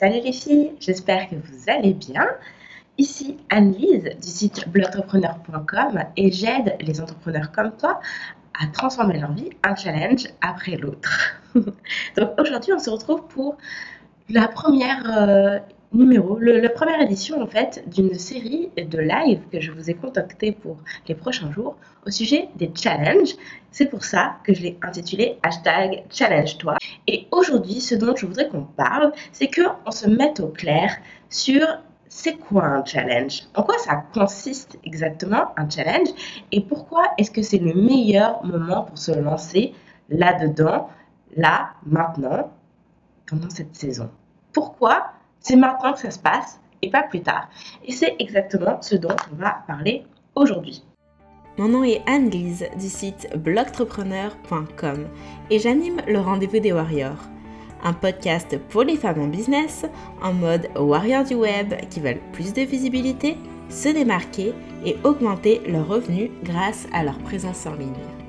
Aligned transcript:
Salut 0.00 0.22
les 0.24 0.32
filles, 0.32 0.72
j'espère 0.80 1.28
que 1.28 1.34
vous 1.34 1.64
allez 1.66 1.92
bien. 1.92 2.26
Ici 2.96 3.36
Anne-Lise 3.50 4.16
du 4.18 4.28
site 4.28 4.66
blogentrepreneur.com 4.66 6.04
et 6.16 6.32
j'aide 6.32 6.74
les 6.80 7.02
entrepreneurs 7.02 7.52
comme 7.52 7.76
toi 7.76 8.00
à 8.58 8.66
transformer 8.68 9.20
leur 9.20 9.32
vie 9.32 9.50
un 9.62 9.76
challenge 9.76 10.24
après 10.40 10.78
l'autre. 10.78 11.42
Donc 11.54 12.30
aujourd'hui 12.38 12.72
on 12.72 12.78
se 12.78 12.88
retrouve 12.88 13.26
pour 13.28 13.58
la 14.30 14.48
première 14.48 15.04
euh, 15.18 15.58
numéro, 15.92 16.36
le, 16.38 16.60
la 16.60 16.68
première 16.68 17.00
édition 17.00 17.42
en 17.42 17.46
fait 17.46 17.82
d'une 17.88 18.14
série 18.14 18.70
de 18.76 18.98
live 18.98 19.40
que 19.50 19.60
je 19.60 19.72
vous 19.72 19.90
ai 19.90 19.94
contacté 19.94 20.52
pour 20.52 20.76
les 21.08 21.14
prochains 21.14 21.50
jours 21.52 21.76
au 22.06 22.10
sujet 22.10 22.48
des 22.56 22.70
challenges. 22.74 23.34
C'est 23.70 23.86
pour 23.86 24.04
ça 24.04 24.36
que 24.44 24.54
je 24.54 24.62
l'ai 24.62 24.78
intitulé 24.82 25.38
hashtag 25.42 26.04
challenge 26.10 26.58
toi. 26.58 26.76
Et 27.06 27.26
aujourd'hui, 27.30 27.80
ce 27.80 27.94
dont 27.94 28.14
je 28.14 28.26
voudrais 28.26 28.48
qu'on 28.48 28.62
parle, 28.62 29.12
c'est 29.32 29.50
qu'on 29.50 29.90
se 29.90 30.08
mette 30.08 30.40
au 30.40 30.48
clair 30.48 30.96
sur 31.28 31.66
c'est 32.08 32.36
quoi 32.36 32.64
un 32.64 32.84
challenge 32.84 33.44
En 33.54 33.62
quoi 33.62 33.78
ça 33.78 34.04
consiste 34.12 34.78
exactement 34.84 35.52
un 35.56 35.68
challenge 35.70 36.08
Et 36.50 36.60
pourquoi 36.60 37.04
est-ce 37.18 37.30
que 37.30 37.42
c'est 37.42 37.58
le 37.58 37.72
meilleur 37.72 38.44
moment 38.44 38.82
pour 38.82 38.98
se 38.98 39.12
lancer 39.12 39.72
là-dedans, 40.08 40.88
là, 41.36 41.70
maintenant, 41.86 42.50
pendant 43.26 43.48
cette 43.48 43.76
saison 43.76 44.10
Pourquoi 44.52 45.12
c'est 45.40 45.56
maintenant 45.56 45.92
que 45.92 46.00
ça 46.00 46.10
se 46.10 46.18
passe 46.18 46.60
et 46.82 46.90
pas 46.90 47.02
plus 47.02 47.22
tard. 47.22 47.48
Et 47.84 47.92
c'est 47.92 48.16
exactement 48.18 48.80
ce 48.80 48.94
dont 48.94 49.16
on 49.32 49.36
va 49.36 49.62
parler 49.66 50.04
aujourd'hui. 50.34 50.84
Mon 51.58 51.68
nom 51.68 51.84
est 51.84 52.02
Anne-Lise 52.06 52.66
du 52.78 52.88
site 52.88 53.28
blogtrepreneur.com 53.36 55.08
et 55.50 55.58
j'anime 55.58 56.00
le 56.06 56.18
rendez-vous 56.20 56.60
des 56.60 56.72
warriors, 56.72 57.22
un 57.84 57.92
podcast 57.92 58.58
pour 58.68 58.82
les 58.82 58.96
femmes 58.96 59.20
en 59.20 59.26
business 59.26 59.84
en 60.22 60.32
mode 60.32 60.68
warrior 60.76 61.24
du 61.24 61.34
web 61.34 61.74
qui 61.90 62.00
veulent 62.00 62.22
plus 62.32 62.52
de 62.54 62.62
visibilité, 62.62 63.36
se 63.68 63.88
démarquer 63.88 64.54
et 64.86 64.96
augmenter 65.04 65.60
leurs 65.66 65.88
revenus 65.88 66.30
grâce 66.44 66.86
à 66.92 67.02
leur 67.02 67.18
présence 67.18 67.66
en 67.66 67.74
ligne. 67.74 68.19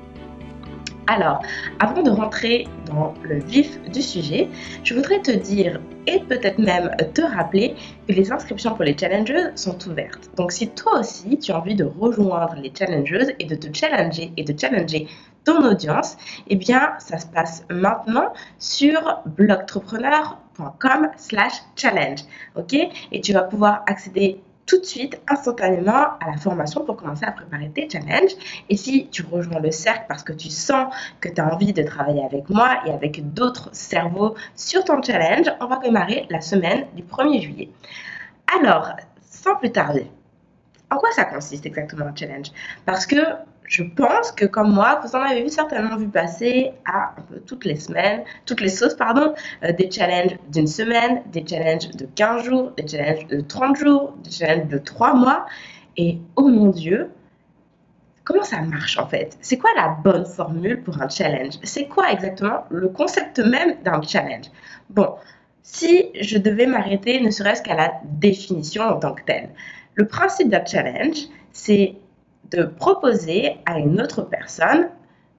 Alors, 1.08 1.42
avant 1.80 2.04
de 2.04 2.12
rentrer 2.12 2.68
dans 2.86 3.14
le 3.24 3.40
vif 3.40 3.82
du 3.92 4.02
sujet, 4.02 4.48
je 4.84 4.94
voudrais 4.94 5.22
te 5.22 5.32
dire 5.32 5.80
et 6.08 6.20
peut-être 6.20 6.60
même 6.60 6.92
te 7.14 7.22
rappeler 7.22 7.76
que 8.08 8.14
les 8.14 8.32
inscriptions 8.32 8.74
pour 8.76 8.84
les 8.84 8.98
challengeuses 8.98 9.52
sont 9.56 9.78
ouvertes. 9.88 10.30
Donc 10.36 10.52
si 10.52 10.70
toi 10.70 11.00
aussi 11.00 11.38
tu 11.38 11.52
as 11.52 11.60
envie 11.60 11.76
de 11.76 11.84
rejoindre 11.84 12.56
les 12.56 12.72
challengeuses 12.78 13.34
et 13.40 13.46
de 13.46 13.56
te 13.56 13.76
challenger 13.76 14.32
et 14.38 14.44
de 14.44 14.58
challenger 14.58 15.08
ton 15.44 15.64
audience, 15.66 16.18
eh 16.48 16.56
bien 16.56 16.94
ça 17.00 17.18
se 17.18 17.26
passe 17.26 17.66
maintenant 17.70 18.32
sur 18.60 19.22
blogtrepreneur.com 19.26 21.10
slash 21.18 21.54
challenge. 21.76 22.22
Ok? 22.56 22.76
Et 23.12 23.22
tu 23.22 23.34
vas 23.34 23.44
pouvoir 23.44 23.84
accéder 23.88 24.42
tout 24.72 24.80
de 24.80 24.86
suite, 24.86 25.20
instantanément, 25.28 25.92
à 26.22 26.32
la 26.32 26.38
formation 26.38 26.86
pour 26.86 26.96
commencer 26.96 27.26
à 27.26 27.34
préparer 27.34 27.70
tes 27.72 27.90
challenges. 27.90 28.32
Et 28.70 28.78
si 28.78 29.10
tu 29.10 29.22
rejoins 29.30 29.60
le 29.60 29.70
cercle 29.70 30.06
parce 30.08 30.24
que 30.24 30.32
tu 30.32 30.50
sens 30.50 30.96
que 31.20 31.28
tu 31.28 31.42
as 31.42 31.54
envie 31.54 31.74
de 31.74 31.84
travailler 31.84 32.24
avec 32.24 32.50
moi 32.50 32.78
et 32.86 32.92
avec 32.92 33.34
d'autres 33.34 33.68
cerveaux 33.74 34.34
sur 34.56 34.86
ton 34.86 35.02
challenge, 35.04 35.48
on 35.60 35.66
va 35.66 35.76
démarrer 35.80 36.26
la 36.30 36.40
semaine 36.40 36.88
du 36.96 37.04
1er 37.04 37.42
juillet. 37.42 37.70
Alors, 38.58 38.94
sans 39.30 39.58
plus 39.58 39.74
tarder, 39.74 40.10
en 40.90 40.96
quoi 40.96 41.12
ça 41.12 41.26
consiste 41.26 41.66
exactement 41.66 42.06
un 42.06 42.16
challenge? 42.16 42.54
Parce 42.86 43.06
que 43.06 43.18
je 43.72 43.84
pense 43.84 44.34
que 44.34 44.46
comme 44.46 44.74
moi, 44.74 45.00
vous 45.02 45.16
en 45.16 45.22
avez 45.22 45.48
certainement 45.48 45.96
vu 45.96 46.10
passer 46.10 46.74
à 46.86 47.16
toutes 47.46 47.64
les 47.64 47.78
semaines, 47.78 48.24
toutes 48.46 48.60
les 48.60 48.68
sauces, 48.68 48.96
pardon, 48.96 49.34
euh, 49.64 49.72
des 49.72 49.90
challenges 49.90 50.38
d'une 50.50 50.68
semaine, 50.68 51.24
des 51.32 51.46
challenges 51.48 51.90
de 51.92 52.06
15 52.06 52.44
jours, 52.44 52.72
des 52.76 52.86
challenges 52.86 53.28
de 53.28 53.40
30 53.40 53.78
jours, 53.78 54.14
des 54.26 54.30
challenges 54.30 54.68
de 54.68 54.78
3 54.78 55.14
mois. 55.14 55.46
Et 55.96 56.20
oh 56.36 56.50
mon 56.50 56.68
Dieu, 56.68 57.12
comment 58.26 58.44
ça 58.44 58.62
marche 58.62 58.98
en 58.98 59.08
fait? 59.08 59.38
C'est 59.40 59.58
quoi 59.58 59.70
la 59.78 59.96
bonne 60.04 60.26
formule 60.26 60.84
pour 60.84 61.02
un 61.02 61.08
challenge? 61.08 61.54
C'est 61.64 61.86
quoi 61.86 62.12
exactement 62.12 62.66
le 62.72 62.90
concept 62.90 63.40
même 63.40 63.78
d'un 63.86 64.02
challenge? 64.02 64.48
Bon, 64.90 65.16
si 65.64 66.10
je 66.20 66.38
devais 66.38 66.66
m'arrêter 66.66 67.22
ne 67.22 67.32
serait-ce 67.32 67.62
qu'à 67.62 67.76
la 67.76 67.94
définition 68.04 68.84
en 68.84 69.00
tant 69.00 69.14
que 69.14 69.24
telle, 69.24 69.50
le 69.96 70.08
principe 70.08 70.50
d'un 70.50 70.66
challenge, 70.66 71.20
c'est 71.54 71.96
de 72.52 72.64
proposer 72.64 73.58
à 73.66 73.80
une 73.80 74.02
autre 74.02 74.22
personne 74.24 74.90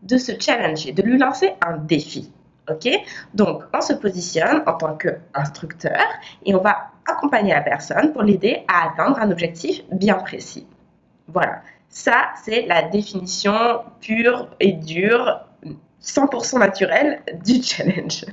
de 0.02 0.16
se 0.16 0.32
challenger, 0.38 0.92
de 0.92 1.02
lui 1.02 1.18
lancer 1.18 1.52
un 1.60 1.76
défi. 1.76 2.32
OK? 2.70 2.88
Donc, 3.34 3.64
on 3.72 3.80
se 3.80 3.92
positionne 3.92 4.62
en 4.66 4.74
tant 4.74 4.96
qu'instructeur 4.96 6.00
et 6.44 6.54
on 6.54 6.60
va 6.60 6.90
accompagner 7.08 7.52
la 7.52 7.60
personne 7.60 8.12
pour 8.12 8.22
l'aider 8.22 8.64
à 8.68 8.88
atteindre 8.88 9.18
un 9.18 9.30
objectif 9.30 9.82
bien 9.90 10.14
précis. 10.14 10.66
Voilà. 11.28 11.62
Ça, 11.88 12.30
c'est 12.42 12.62
la 12.66 12.82
définition 12.82 13.82
pure 14.00 14.48
et 14.60 14.72
dure 14.72 15.40
100% 16.02 16.58
naturelle 16.58 17.20
du 17.44 17.62
challenge. 17.62 18.24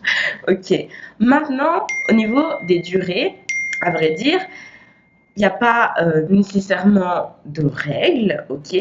Ok? 0.48 0.74
Maintenant, 1.20 1.86
au 2.10 2.14
niveau 2.14 2.46
des 2.68 2.80
durées, 2.80 3.36
à 3.82 3.92
vrai 3.92 4.12
dire, 4.12 4.40
n'y 5.40 5.46
a 5.46 5.50
pas 5.50 5.94
euh, 6.02 6.26
nécessairement 6.30 7.36
de 7.46 7.66
règles, 7.66 8.46
ok? 8.50 8.76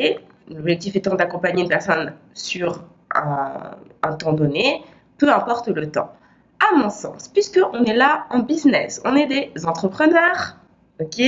L'objectif 0.50 0.96
étant 0.96 1.14
d'accompagner 1.14 1.62
une 1.62 1.68
personne 1.68 2.14
sur 2.34 2.84
un, 3.14 3.76
temps 4.18 4.32
donné, 4.32 4.82
peu 5.18 5.32
importe 5.32 5.68
le 5.68 5.90
temps. 5.90 6.12
À 6.60 6.76
mon 6.76 6.90
sens, 6.90 7.28
puisque 7.28 7.60
on 7.72 7.84
est 7.84 7.94
là 7.94 8.26
en 8.30 8.40
business, 8.40 9.00
on 9.04 9.14
est 9.14 9.26
des 9.26 9.52
entrepreneurs, 9.66 10.56
ok? 11.00 11.22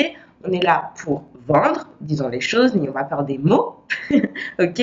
On 0.44 0.52
est 0.52 0.62
là 0.62 0.92
pour 1.02 1.24
vendre, 1.46 1.86
disons 2.00 2.28
les 2.28 2.40
choses, 2.40 2.74
n'ayons 2.74 2.92
pas 2.92 3.04
peur 3.04 3.22
des 3.24 3.38
mots, 3.38 3.76
ok? 4.10 4.82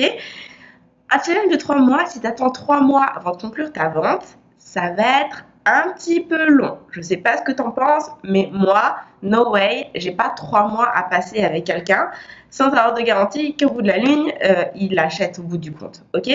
Un 1.10 1.22
challenge 1.22 1.50
de 1.50 1.56
trois 1.56 1.78
mois, 1.78 2.06
si 2.06 2.20
tu 2.20 2.26
attends 2.26 2.50
trois 2.50 2.80
mois 2.80 3.04
avant 3.04 3.32
de 3.32 3.40
conclure 3.40 3.72
ta 3.72 3.88
vente, 3.88 4.38
ça 4.58 4.92
va 4.92 5.22
être 5.26 5.44
un 5.68 5.92
petit 5.92 6.20
peu 6.20 6.48
long. 6.48 6.78
Je 6.90 7.00
ne 7.00 7.04
sais 7.04 7.16
pas 7.16 7.36
ce 7.36 7.42
que 7.42 7.52
tu 7.52 7.62
en 7.62 7.70
penses, 7.70 8.10
mais 8.24 8.48
moi, 8.52 8.96
no 9.22 9.50
way, 9.50 9.90
j'ai 9.94 10.12
pas 10.12 10.30
trois 10.30 10.68
mois 10.68 10.90
à 10.96 11.02
passer 11.02 11.44
avec 11.44 11.64
quelqu'un 11.64 12.10
sans 12.50 12.66
avoir 12.66 12.94
de 12.94 13.02
garantie 13.02 13.56
qu'au 13.56 13.70
bout 13.70 13.82
de 13.82 13.88
la 13.88 13.98
ligne, 13.98 14.32
euh, 14.44 14.64
il 14.74 14.94
l'achète 14.94 15.38
au 15.38 15.42
bout 15.42 15.58
du 15.58 15.72
compte. 15.72 16.02
Ok? 16.14 16.30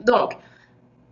Donc, 0.00 0.36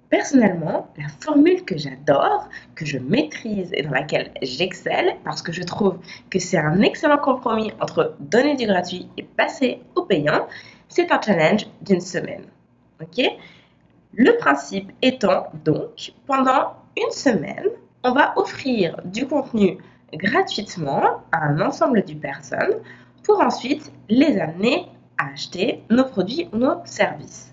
personnellement, 0.08 0.88
la 0.97 1.08
formule 1.20 1.64
que 1.64 1.76
j'adore, 1.76 2.48
que 2.74 2.86
je 2.86 2.98
maîtrise 2.98 3.70
et 3.74 3.82
dans 3.82 3.91
laquelle 3.91 4.32
j'excelle, 4.41 5.16
parce 5.24 5.42
que 5.42 5.53
je 5.53 5.62
trouve 5.62 5.98
que 6.30 6.38
c'est 6.38 6.58
un 6.58 6.80
excellent 6.80 7.18
compromis 7.18 7.72
entre 7.80 8.14
donner 8.20 8.56
du 8.56 8.66
gratuit 8.66 9.08
et 9.18 9.22
passer 9.22 9.80
au 9.94 10.03
payant, 10.03 10.47
c'est 10.88 11.12
un 11.12 11.20
challenge 11.20 11.66
d'une 11.82 12.00
semaine. 12.00 12.44
Ok? 13.03 13.22
Le 14.14 14.36
principe 14.38 14.92
étant 15.03 15.48
donc, 15.64 16.12
pendant 16.26 16.74
une 16.97 17.11
semaine, 17.11 17.67
on 18.03 18.12
va 18.12 18.33
offrir 18.37 19.01
du 19.05 19.27
contenu 19.27 19.79
gratuitement 20.12 21.23
à 21.33 21.45
un 21.45 21.61
ensemble 21.61 22.05
de 22.05 22.15
personnes 22.15 22.77
pour 23.23 23.41
ensuite 23.41 23.93
les 24.09 24.39
amener 24.39 24.87
à 25.19 25.33
acheter 25.33 25.83
nos 25.91 26.05
produits 26.05 26.49
ou 26.53 26.59
nos 26.59 26.84
services. 26.84 27.53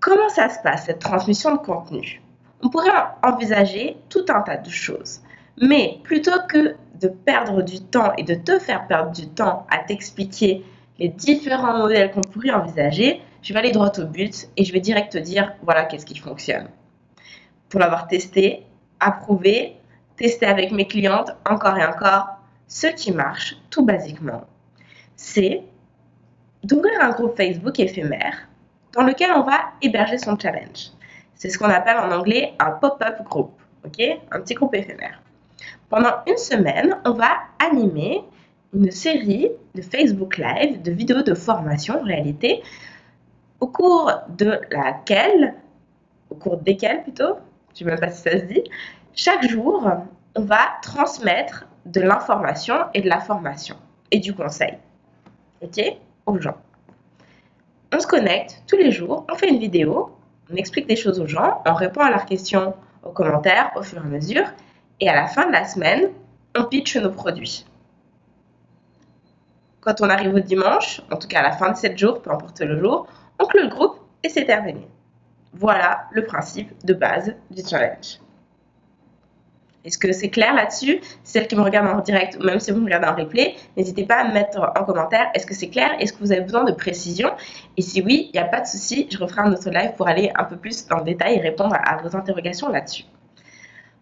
Comment 0.00 0.30
ça 0.30 0.48
se 0.48 0.58
passe, 0.62 0.86
cette 0.86 1.00
transmission 1.00 1.52
de 1.52 1.58
contenu? 1.58 2.22
On 2.62 2.70
pourrait 2.70 2.90
envisager 3.22 3.96
tout 4.08 4.24
un 4.28 4.40
tas 4.40 4.56
de 4.56 4.70
choses. 4.70 5.20
Mais 5.60 6.00
plutôt 6.04 6.40
que 6.48 6.74
de 7.00 7.08
perdre 7.08 7.62
du 7.62 7.80
temps 7.80 8.12
et 8.16 8.22
de 8.22 8.34
te 8.34 8.58
faire 8.58 8.86
perdre 8.86 9.12
du 9.12 9.28
temps 9.28 9.66
à 9.70 9.78
t'expliquer 9.78 10.64
les 10.98 11.08
différents 11.08 11.76
modèles 11.76 12.12
qu'on 12.12 12.20
pourrait 12.22 12.50
envisager, 12.50 13.20
je 13.42 13.52
vais 13.52 13.58
aller 13.58 13.72
droit 13.72 13.92
au 13.98 14.04
but 14.04 14.48
et 14.56 14.64
je 14.64 14.72
vais 14.72 14.80
direct 14.80 15.12
te 15.12 15.18
dire 15.18 15.54
voilà 15.62 15.84
qu'est-ce 15.84 16.06
qui 16.06 16.18
fonctionne. 16.18 16.68
Pour 17.70 17.80
l'avoir 17.80 18.08
testé, 18.08 18.66
approuvé, 18.98 19.76
testé 20.16 20.44
avec 20.44 20.72
mes 20.72 20.86
clientes 20.86 21.30
encore 21.48 21.78
et 21.78 21.84
encore, 21.84 22.28
ce 22.66 22.88
qui 22.88 23.12
marche 23.12 23.56
tout 23.70 23.84
basiquement, 23.84 24.44
c'est 25.16 25.62
d'ouvrir 26.64 27.00
un 27.00 27.10
groupe 27.10 27.36
Facebook 27.36 27.78
éphémère 27.78 28.48
dans 28.92 29.02
lequel 29.02 29.30
on 29.32 29.42
va 29.42 29.58
héberger 29.82 30.18
son 30.18 30.38
challenge. 30.38 30.90
C'est 31.34 31.48
ce 31.48 31.58
qu'on 31.58 31.70
appelle 31.70 31.96
en 31.96 32.10
anglais 32.10 32.54
un 32.58 32.72
pop-up 32.72 33.22
group, 33.24 33.52
ok? 33.84 34.02
Un 34.30 34.40
petit 34.40 34.54
groupe 34.54 34.74
éphémère. 34.74 35.22
Pendant 35.88 36.16
une 36.26 36.36
semaine, 36.36 36.98
on 37.04 37.12
va 37.12 37.30
animer 37.58 38.22
une 38.74 38.90
série 38.90 39.48
de 39.74 39.82
Facebook 39.82 40.36
Live, 40.38 40.82
de 40.82 40.90
vidéos 40.90 41.22
de 41.22 41.34
formation 41.34 42.00
en 42.00 42.04
réalité, 42.04 42.62
au 43.60 43.68
cours 43.68 44.12
de 44.28 44.60
laquelle, 44.70 45.54
au 46.30 46.34
cours 46.34 46.58
desquelles 46.58 47.02
plutôt, 47.02 47.36
je 47.74 47.84
ne 47.84 47.90
sais 47.90 47.96
même 47.96 48.00
pas 48.00 48.10
si 48.10 48.22
ça 48.22 48.32
se 48.32 48.44
dit, 48.44 48.64
chaque 49.14 49.48
jour, 49.48 49.88
on 50.34 50.42
va 50.42 50.58
transmettre 50.82 51.66
de 51.86 52.00
l'information 52.00 52.76
et 52.94 53.00
de 53.00 53.08
la 53.08 53.20
formation 53.20 53.76
et 54.10 54.18
du 54.18 54.34
conseil, 54.34 54.76
ok, 55.62 55.80
aux 56.26 56.38
gens. 56.38 56.56
On 57.92 57.98
se 57.98 58.06
connecte 58.06 58.62
tous 58.68 58.76
les 58.76 58.92
jours, 58.92 59.26
on 59.30 59.34
fait 59.34 59.48
une 59.48 59.58
vidéo, 59.58 60.16
on 60.52 60.56
explique 60.56 60.86
des 60.86 60.96
choses 60.96 61.20
aux 61.20 61.26
gens, 61.26 61.62
on 61.66 61.74
répond 61.74 62.00
à 62.00 62.10
leurs 62.10 62.26
questions, 62.26 62.74
aux 63.02 63.10
commentaires 63.10 63.70
au 63.76 63.82
fur 63.82 63.98
et 63.98 64.06
à 64.06 64.08
mesure, 64.08 64.46
Et 65.00 65.08
à 65.08 65.14
la 65.14 65.26
fin 65.26 65.46
de 65.46 65.52
la 65.52 65.64
semaine, 65.64 66.10
on 66.56 66.64
pitch 66.64 66.96
nos 66.96 67.10
produits. 67.10 67.64
Quand 69.80 70.02
on 70.02 70.10
arrive 70.10 70.34
au 70.34 70.40
dimanche, 70.40 71.00
en 71.10 71.16
tout 71.16 71.26
cas 71.26 71.40
à 71.40 71.42
la 71.42 71.52
fin 71.52 71.70
de 71.70 71.76
7 71.76 71.96
jours, 71.96 72.20
peu 72.20 72.30
importe 72.30 72.60
le 72.60 72.78
jour, 72.78 73.06
on 73.38 73.46
clôt 73.46 73.62
le 73.62 73.68
groupe 73.68 73.98
et 74.22 74.28
c'est 74.28 74.44
terminé. 74.44 74.86
Voilà 75.52 76.06
le 76.12 76.24
principe 76.24 76.72
de 76.84 76.94
base 76.94 77.34
du 77.50 77.62
challenge. 77.62 78.20
Est-ce 79.84 79.96
que 79.96 80.12
c'est 80.12 80.28
clair 80.28 80.54
là-dessus? 80.54 81.00
Celle 81.24 81.48
qui 81.48 81.56
me 81.56 81.62
regarde 81.62 81.88
en 81.88 82.00
direct 82.00 82.36
ou 82.38 82.44
même 82.44 82.60
si 82.60 82.70
vous 82.70 82.80
me 82.80 82.84
regardez 82.84 83.08
en 83.08 83.14
replay, 83.14 83.56
n'hésitez 83.76 84.04
pas 84.04 84.16
à 84.16 84.28
me 84.28 84.34
mettre 84.34 84.60
en 84.78 84.84
commentaire 84.84 85.30
est-ce 85.34 85.46
que 85.46 85.54
c'est 85.54 85.70
clair? 85.70 85.90
Est-ce 85.98 86.12
que 86.12 86.18
vous 86.18 86.32
avez 86.32 86.42
besoin 86.42 86.64
de 86.64 86.72
précision? 86.72 87.30
Et 87.78 87.82
si 87.82 88.02
oui, 88.02 88.30
il 88.32 88.36
n'y 88.38 88.46
a 88.46 88.48
pas 88.48 88.60
de 88.60 88.66
souci, 88.66 89.08
je 89.10 89.16
referai 89.16 89.40
un 89.40 89.52
autre 89.52 89.70
live 89.70 89.92
pour 89.96 90.06
aller 90.06 90.30
un 90.34 90.44
peu 90.44 90.56
plus 90.56 90.86
dans 90.86 90.98
le 90.98 91.04
détail 91.04 91.36
et 91.36 91.40
répondre 91.40 91.76
à 91.82 91.96
vos 91.96 92.14
interrogations 92.14 92.68
là-dessus. 92.68 93.04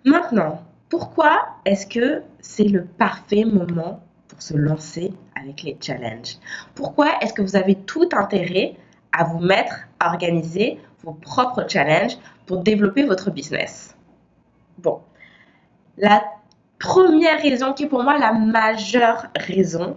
Maintenant, 0.05 0.63
pourquoi 0.89 1.47
est-ce 1.65 1.87
que 1.87 2.23
c'est 2.41 2.65
le 2.65 2.85
parfait 2.85 3.45
moment 3.45 4.01
pour 4.27 4.43
se 4.43 4.57
lancer 4.57 5.13
avec 5.41 5.63
les 5.63 5.77
challenges? 5.81 6.39
Pourquoi 6.75 7.07
est-ce 7.21 7.33
que 7.33 7.43
vous 7.43 7.57
avez 7.57 7.77
tout 7.77 8.09
intérêt 8.13 8.75
à 9.13 9.25
vous 9.25 9.39
mettre 9.39 9.75
à 10.01 10.09
organiser 10.09 10.81
vos 11.03 11.13
propres 11.13 11.65
challenges 11.69 12.17
pour 12.47 12.63
développer 12.63 13.05
votre 13.05 13.31
business 13.31 13.95
Bon, 14.79 15.01
la 15.97 16.23
première 16.79 17.43
raison 17.43 17.73
qui 17.73 17.85
est 17.85 17.89
pour 17.89 18.05
moi 18.05 18.17
la 18.19 18.33
majeure 18.33 19.27
raison, 19.35 19.97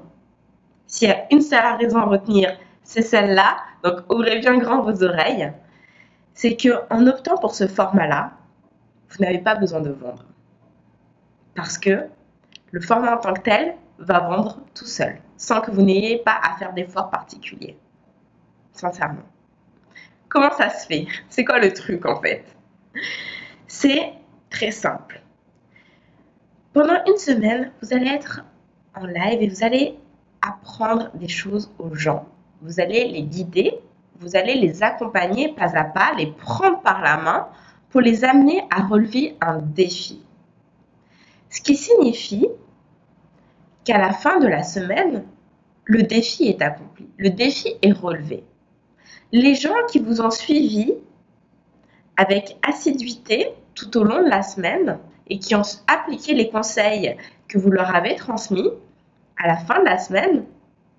s'il 0.88 1.09
y 1.09 1.12
a 1.12 1.27
une 1.31 1.42
seule 1.42 1.77
raison 1.77 2.00
à 2.00 2.06
retenir, 2.06 2.57
c'est 2.83 3.03
celle-là. 3.03 3.57
Donc 3.83 4.12
ouvrez 4.12 4.39
bien 4.39 4.57
grand 4.57 4.81
vos 4.81 5.03
oreilles. 5.03 5.53
C'est 6.33 6.56
que 6.56 6.69
en 6.89 7.06
optant 7.06 7.38
pour 7.38 7.54
ce 7.54 7.68
format-là, 7.68 8.31
vous 9.09 9.24
n'avez 9.24 9.39
pas 9.39 9.56
besoin 9.56 9.81
de 9.81 9.92
vendre. 9.92 10.25
Parce 11.56 11.77
que 11.77 12.07
le 12.71 12.81
format 12.81 13.18
en 13.18 13.19
tant 13.19 13.33
que 13.33 13.42
tel 13.42 13.75
va 14.00 14.19
vendre 14.19 14.59
tout 14.74 14.86
seul, 14.86 15.21
sans 15.38 15.62
que 15.62 15.69
vous 15.69 15.81
n'ayez 15.81 16.18
pas 16.18 16.39
à 16.42 16.56
faire 16.57 16.74
d'efforts 16.74 17.09
particuliers. 17.12 17.77
Sincèrement. 18.74 19.21
Comment 20.31 20.51
ça 20.51 20.69
se 20.69 20.88
fait? 20.88 21.07
C'est 21.28 21.44
quoi 21.44 21.60
le 21.60 21.74
truc 21.74 22.06
en 22.06 22.22
fait? 22.22 22.45
C'est 23.68 24.13
très 24.50 24.72
simple. 24.72 25.22
Pendant 26.72 27.04
une 27.06 27.18
semaine, 27.18 27.74
vous 27.81 27.94
allez 27.94 28.07
être 28.07 28.42
en 28.95 29.06
live 29.06 29.42
et 29.42 29.50
vous 29.50 29.62
allez 29.66 30.00
apprendre 30.42 31.12
des 31.16 31.28
choses 31.28 31.69
aux 31.80 31.94
gens. 31.95 32.30
Vous 32.62 32.80
allez 32.80 33.10
les 33.10 33.24
guider, 33.24 33.74
vous 34.22 34.38
allez 34.38 34.56
les 34.56 34.83
accompagner 34.83 35.50
pas 35.50 35.75
à 35.75 35.83
pas, 35.83 36.13
les 36.18 36.31
prendre 36.31 36.80
par 36.80 37.01
la 37.01 37.18
main 37.18 37.50
pour 37.89 38.00
les 38.00 38.24
amener 38.24 38.63
à 38.69 38.83
relever 38.83 39.36
un 39.42 39.57
défi. 39.57 40.24
Ce 41.50 41.60
qui 41.60 41.75
signifie 41.75 42.48
qu'à 43.83 43.98
la 43.98 44.13
fin 44.13 44.39
de 44.39 44.48
la 44.48 44.63
semaine, 44.63 45.25
le 45.83 46.04
défi 46.04 46.48
est 46.48 46.62
accompli, 46.62 47.10
le 47.18 47.31
défi 47.31 47.75
est 47.81 47.92
relevé. 47.92 48.45
Les 49.31 49.56
gens 49.56 49.86
qui 49.89 50.00
vous 50.00 50.22
ont 50.22 50.31
suivi 50.31 50.94
avec 52.18 52.57
assiduité 52.68 53.54
tout 53.75 53.98
au 53.98 54.04
long 54.04 54.22
de 54.22 54.30
la 54.30 54.44
semaine 54.44 55.00
et 55.28 55.39
qui 55.39 55.56
ont 55.56 55.62
appliqué 55.88 56.33
les 56.33 56.50
conseils 56.50 57.16
que 57.48 57.57
vous 57.57 57.72
leur 57.72 57.95
avez 57.95 58.16
transmis, 58.16 58.69
à 59.38 59.48
la 59.48 59.56
fin 59.56 59.80
de 59.80 59.86
la 59.86 59.98
semaine, 59.98 60.45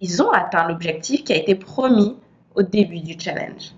ils 0.00 0.22
ont 0.22 0.30
atteint 0.30 0.66
l'objectif 0.66 1.24
qui 1.24 1.32
a 1.32 1.36
été 1.36 1.54
promis 1.54 2.16
au 2.54 2.62
début 2.62 3.00
du 3.00 3.18
challenge. 3.18 3.72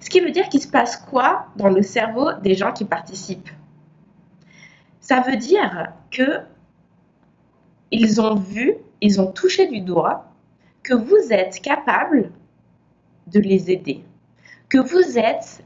Ce 0.00 0.10
qui 0.10 0.20
veut 0.20 0.30
dire 0.30 0.48
qu'il 0.48 0.60
se 0.60 0.68
passe 0.68 0.96
quoi 0.96 1.46
dans 1.56 1.70
le 1.70 1.82
cerveau 1.82 2.32
des 2.42 2.54
gens 2.54 2.72
qui 2.72 2.84
participent? 2.84 3.50
Ça 5.00 5.20
veut 5.20 5.36
dire 5.36 5.88
que 6.10 6.40
ils 7.90 8.20
ont 8.20 8.34
vu, 8.34 8.74
ils 9.00 9.20
ont 9.20 9.32
touché 9.32 9.66
du 9.66 9.80
doigt 9.80 10.30
que 10.82 10.94
vous 10.94 11.32
êtes 11.32 11.60
capable 11.60 12.30
de 13.26 13.40
les 13.40 13.70
aider, 13.70 14.04
que 14.68 14.78
vous 14.78 15.18
êtes 15.18 15.64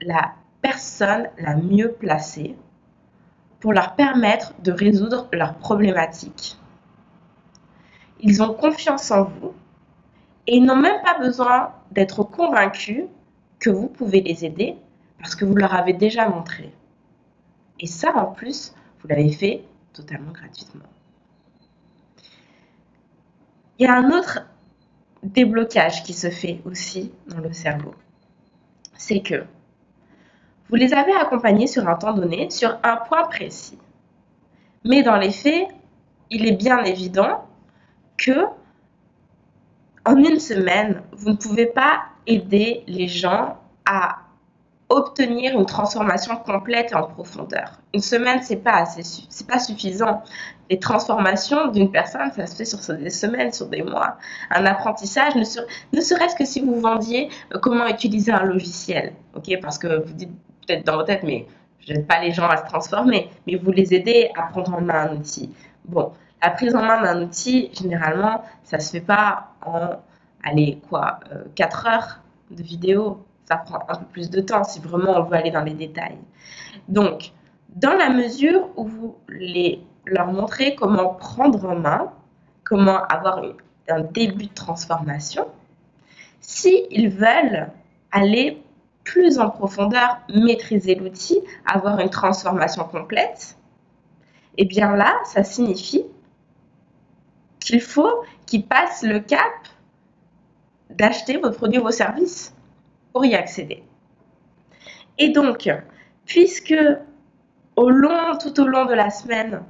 la 0.00 0.34
personne 0.62 1.28
la 1.38 1.56
mieux 1.56 1.92
placée 1.92 2.56
pour 3.60 3.72
leur 3.72 3.94
permettre 3.94 4.54
de 4.62 4.72
résoudre 4.72 5.28
leurs 5.32 5.54
problématiques. 5.56 6.58
Ils 8.20 8.42
ont 8.42 8.54
confiance 8.54 9.10
en 9.10 9.24
vous 9.24 9.54
et 10.46 10.56
ils 10.56 10.64
n'ont 10.64 10.76
même 10.76 11.02
pas 11.02 11.18
besoin 11.18 11.72
d'être 11.90 12.24
convaincus 12.24 13.04
que 13.58 13.70
vous 13.70 13.88
pouvez 13.88 14.20
les 14.20 14.44
aider 14.44 14.76
parce 15.18 15.34
que 15.34 15.44
vous 15.44 15.54
leur 15.54 15.74
avez 15.74 15.94
déjà 15.94 16.28
montré. 16.28 16.72
Et 17.80 17.86
ça, 17.86 18.14
en 18.16 18.26
plus, 18.26 18.74
vous 19.00 19.08
l'avez 19.08 19.32
fait 19.32 19.64
totalement 19.92 20.32
gratuitement. 20.32 20.84
Il 23.78 23.86
y 23.86 23.86
a 23.86 23.94
un 23.94 24.10
autre 24.10 24.46
déblocage 25.24 26.02
qui 26.02 26.12
se 26.12 26.30
fait 26.30 26.60
aussi 26.64 27.12
dans 27.26 27.38
le 27.38 27.52
cerveau. 27.52 27.94
C'est 28.96 29.20
que 29.20 29.44
vous 30.68 30.76
les 30.76 30.94
avez 30.94 31.12
accompagnés 31.12 31.66
sur 31.66 31.88
un 31.88 31.94
temps 31.94 32.12
donné, 32.12 32.50
sur 32.50 32.78
un 32.82 32.96
point 32.96 33.24
précis. 33.28 33.78
Mais 34.84 35.02
dans 35.02 35.16
les 35.16 35.30
faits, 35.30 35.68
il 36.30 36.46
est 36.46 36.56
bien 36.56 36.82
évident 36.84 37.44
que 38.16 38.46
en 40.06 40.16
une 40.16 40.38
semaine, 40.38 41.02
vous 41.12 41.30
ne 41.30 41.36
pouvez 41.36 41.66
pas 41.66 42.02
aider 42.26 42.82
les 42.86 43.08
gens 43.08 43.58
à 43.86 44.23
obtenir 44.88 45.58
une 45.58 45.66
transformation 45.66 46.36
complète 46.36 46.92
et 46.92 46.94
en 46.94 47.04
profondeur. 47.04 47.80
Une 47.94 48.00
semaine, 48.00 48.40
c'est 48.42 48.56
pas 48.56 48.84
c'est 48.86 49.46
pas 49.46 49.58
suffisant. 49.58 50.22
Les 50.70 50.78
transformations 50.78 51.68
d'une 51.68 51.90
personne, 51.90 52.32
ça 52.32 52.46
se 52.46 52.56
fait 52.56 52.64
sur 52.64 52.78
des 52.96 53.10
semaines, 53.10 53.52
sur 53.52 53.66
des 53.66 53.82
mois. 53.82 54.16
Un 54.50 54.66
apprentissage, 54.66 55.34
ne, 55.34 55.44
ne 55.96 56.00
serait-ce 56.00 56.34
que 56.36 56.44
si 56.44 56.60
vous 56.60 56.80
vendiez 56.80 57.28
euh, 57.54 57.58
comment 57.58 57.86
utiliser 57.86 58.32
un 58.32 58.44
logiciel, 58.44 59.14
Parce 59.62 59.78
que 59.78 60.04
vous 60.04 60.12
dites 60.14 60.30
peut-être 60.66 60.84
dans 60.84 60.94
votre 60.94 61.06
tête, 61.06 61.22
mais 61.22 61.46
je 61.80 61.92
n'aide 61.92 62.06
pas 62.06 62.20
les 62.20 62.32
gens 62.32 62.48
à 62.48 62.56
se 62.56 62.64
transformer, 62.64 63.30
mais 63.46 63.56
vous 63.56 63.70
les 63.70 63.94
aidez 63.94 64.30
à 64.36 64.42
prendre 64.44 64.74
en 64.74 64.80
main 64.80 65.10
un 65.10 65.16
outil. 65.16 65.50
Bon, 65.84 66.12
la 66.42 66.50
prise 66.50 66.74
en 66.74 66.82
main 66.82 67.02
d'un 67.02 67.22
outil, 67.22 67.70
généralement, 67.72 68.42
ça 68.62 68.78
se 68.78 68.90
fait 68.92 69.00
pas 69.00 69.50
en, 69.64 69.96
allez, 70.42 70.78
quoi, 70.88 71.20
4 71.54 71.86
euh, 71.86 71.90
heures 71.90 72.20
de 72.50 72.62
vidéo. 72.62 73.24
Ça 73.48 73.56
prend 73.56 73.80
un 73.88 73.96
peu 73.96 74.06
plus 74.06 74.30
de 74.30 74.40
temps 74.40 74.64
si 74.64 74.80
vraiment 74.80 75.12
on 75.18 75.22
veut 75.24 75.36
aller 75.36 75.50
dans 75.50 75.62
les 75.62 75.74
détails. 75.74 76.18
Donc, 76.88 77.32
dans 77.74 77.94
la 77.94 78.10
mesure 78.10 78.70
où 78.76 78.86
vous 78.86 79.16
les, 79.28 79.84
leur 80.06 80.28
montrez 80.28 80.74
comment 80.74 81.14
prendre 81.14 81.64
en 81.66 81.76
main, 81.76 82.12
comment 82.62 83.02
avoir 83.04 83.42
un 83.88 84.00
début 84.00 84.46
de 84.46 84.54
transformation, 84.54 85.46
s'ils 86.40 87.10
veulent 87.10 87.70
aller 88.12 88.62
plus 89.02 89.38
en 89.38 89.50
profondeur, 89.50 90.20
maîtriser 90.34 90.94
l'outil, 90.94 91.40
avoir 91.66 92.00
une 92.00 92.10
transformation 92.10 92.84
complète, 92.84 93.56
eh 94.56 94.64
bien 94.64 94.96
là, 94.96 95.18
ça 95.24 95.44
signifie 95.44 96.04
qu'il 97.60 97.80
faut 97.80 98.22
qu'ils 98.46 98.66
passent 98.66 99.02
le 99.02 99.20
cap 99.20 99.52
d'acheter 100.90 101.38
vos 101.38 101.50
produits 101.50 101.78
ou 101.78 101.82
vos 101.82 101.90
services 101.90 102.53
pour 103.14 103.24
y 103.24 103.34
accéder. 103.36 103.84
Et 105.18 105.28
donc, 105.30 105.70
puisque 106.26 106.74
tout 107.76 108.60
au 108.60 108.66
long 108.66 108.84
de 108.86 108.94
la 108.94 109.08
semaine, 109.10 109.62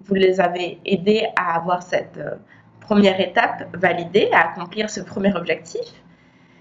vous 0.00 0.14
les 0.14 0.40
avez 0.40 0.80
aidés 0.84 1.26
à 1.36 1.56
avoir 1.56 1.82
cette 1.82 2.16
euh, 2.16 2.36
première 2.80 3.20
étape 3.20 3.74
validée, 3.76 4.30
à 4.32 4.50
accomplir 4.50 4.90
ce 4.90 5.00
premier 5.00 5.34
objectif, 5.34 5.86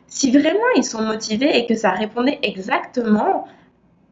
si 0.08 0.32
vraiment 0.32 0.72
ils 0.76 0.84
sont 0.84 1.02
motivés 1.02 1.58
et 1.58 1.66
que 1.66 1.76
ça 1.76 1.92
répondait 1.92 2.40
exactement 2.44 3.48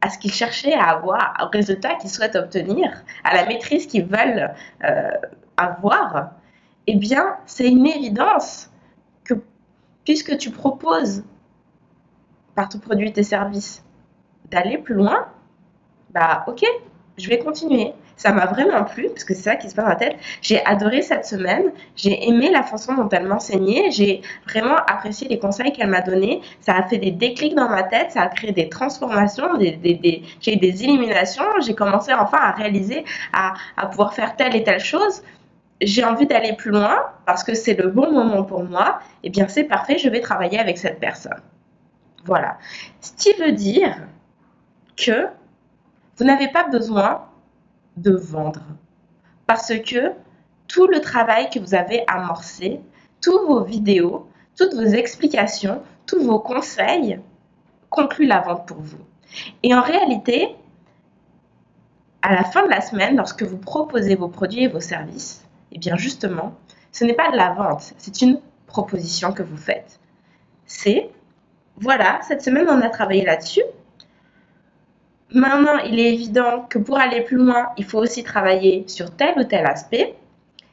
à 0.02 0.10
ce 0.10 0.18
qu'ils 0.18 0.34
cherchaient 0.34 0.74
à 0.74 0.90
avoir, 0.90 1.36
au 1.42 1.50
résultat 1.50 1.96
qu'ils 1.96 2.10
souhaitent 2.10 2.36
obtenir, 2.36 3.04
à 3.24 3.36
la 3.36 3.46
maîtrise 3.46 3.86
qu'ils 3.86 4.06
veulent 4.06 4.54
euh, 4.84 5.12
avoir, 5.58 6.32
eh 6.88 6.96
bien, 6.96 7.38
c'est 7.46 7.70
une 7.70 7.86
évidence 7.86 8.70
que 9.24 9.36
puisque 10.06 10.38
tu 10.38 10.52
proposes 10.52 11.24
par 12.56 12.70
ton 12.70 12.80
produit 12.80 13.10
et 13.10 13.14
tes 13.14 13.24
services 13.24 13.84
d'aller 14.50 14.78
plus 14.78 14.96
loin, 14.96 15.28
bah 16.12 16.44
ok, 16.48 16.64
je 17.18 17.28
vais 17.30 17.40
continuer. 17.40 17.94
Ça 18.18 18.32
m'a 18.34 18.46
vraiment 18.46 18.84
plu, 18.84 19.08
parce 19.10 19.24
que 19.24 19.34
c'est 19.34 19.42
ça 19.42 19.56
qui 19.56 19.68
se 19.68 19.74
passe 19.74 19.86
dans 19.86 19.90
la 19.90 19.96
tête. 19.96 20.16
J'ai 20.44 20.64
adoré 20.66 21.02
cette 21.02 21.26
semaine, 21.26 21.72
j'ai 21.96 22.28
aimé 22.28 22.52
la 22.52 22.62
façon 22.62 22.94
dont 22.94 23.10
elle 23.10 23.26
m'enseignait, 23.26 23.90
j'ai 23.90 24.22
vraiment 24.48 24.76
apprécié 24.76 25.28
les 25.28 25.40
conseils 25.40 25.72
qu'elle 25.72 25.90
m'a 25.90 26.02
donnés. 26.02 26.42
Ça 26.60 26.76
a 26.76 26.84
fait 26.84 27.00
des 27.00 27.10
déclics 27.10 27.56
dans 27.56 27.68
ma 27.70 27.82
tête, 27.82 28.12
ça 28.12 28.22
a 28.22 28.28
créé 28.28 28.52
des 28.52 28.70
transformations, 28.70 29.58
des, 29.58 29.72
des, 29.72 30.22
j'ai 30.40 30.54
eu 30.54 30.58
des 30.58 30.84
illuminations, 30.84 31.46
j'ai 31.66 31.74
commencé 31.74 32.14
enfin 32.14 32.38
à 32.38 32.52
réaliser, 32.52 33.06
à, 33.34 33.54
à 33.76 33.88
pouvoir 33.88 34.14
faire 34.14 34.36
telle 34.36 34.56
et 34.56 34.64
telle 34.64 34.80
chose. 34.80 35.24
J'ai 35.82 36.04
envie 36.04 36.28
d'aller 36.28 36.54
plus 36.54 36.70
loin 36.70 37.00
parce 37.26 37.44
que 37.44 37.56
c'est 37.56 37.74
le 37.74 37.90
bon 37.90 38.12
moment 38.12 38.44
pour 38.44 38.64
moi, 38.64 39.00
eh 39.24 39.32
bien 39.32 39.48
c'est 39.48 39.64
parfait, 39.64 39.98
je 39.98 40.10
vais 40.10 40.22
travailler 40.22 40.60
avec 40.60 40.78
cette 40.78 41.00
personne. 41.00 41.42
Voilà. 42.26 42.58
Ce 43.00 43.12
qui 43.14 43.34
veut 43.40 43.52
dire 43.52 43.96
que 44.96 45.28
vous 46.18 46.26
n'avez 46.26 46.50
pas 46.50 46.68
besoin 46.68 47.26
de 47.98 48.12
vendre. 48.12 48.62
Parce 49.48 49.74
que 49.80 50.14
tout 50.68 50.88
le 50.88 51.02
travail 51.02 51.50
que 51.50 51.60
vous 51.60 51.76
avez 51.76 52.04
amorcé, 52.08 52.80
toutes 53.22 53.48
vos 53.48 53.64
vidéos, 53.64 54.28
toutes 54.58 54.74
vos 54.74 54.82
explications, 54.82 55.82
tous 56.06 56.24
vos 56.24 56.40
conseils 56.40 57.20
concluent 57.90 58.28
la 58.28 58.42
vente 58.42 58.68
pour 58.68 58.80
vous. 58.80 59.00
Et 59.64 59.74
en 59.74 59.82
réalité, 59.82 60.56
à 62.22 62.34
la 62.34 62.44
fin 62.44 62.64
de 62.64 62.70
la 62.70 62.82
semaine, 62.82 63.18
lorsque 63.18 63.44
vous 63.44 63.58
proposez 63.58 64.16
vos 64.16 64.28
produits 64.28 64.64
et 64.64 64.68
vos 64.68 64.80
services, 64.80 65.46
eh 65.72 65.80
bien 65.80 65.96
justement, 65.96 66.54
ce 66.92 67.06
n'est 67.06 67.14
pas 67.14 67.32
de 67.32 67.38
la 67.38 67.54
vente, 67.54 67.94
c'est 67.98 68.22
une 68.22 68.40
proposition 68.68 69.34
que 69.34 69.44
vous 69.44 69.58
faites. 69.58 70.00
C'est, 70.66 71.10
voilà, 71.78 72.20
cette 72.28 72.42
semaine 72.42 72.68
on 72.70 72.82
a 72.82 72.90
travaillé 72.90 73.26
là-dessus. 73.26 73.64
Maintenant, 75.34 75.78
il 75.86 75.98
est 75.98 76.14
évident 76.14 76.66
que 76.70 76.78
pour 76.78 77.00
aller 77.00 77.22
plus 77.22 77.38
loin, 77.38 77.70
il 77.78 77.86
faut 77.86 78.00
aussi 78.00 78.24
travailler 78.24 78.84
sur 78.88 79.16
tel 79.16 79.34
ou 79.38 79.44
tel 79.46 79.66
aspect. 79.66 80.16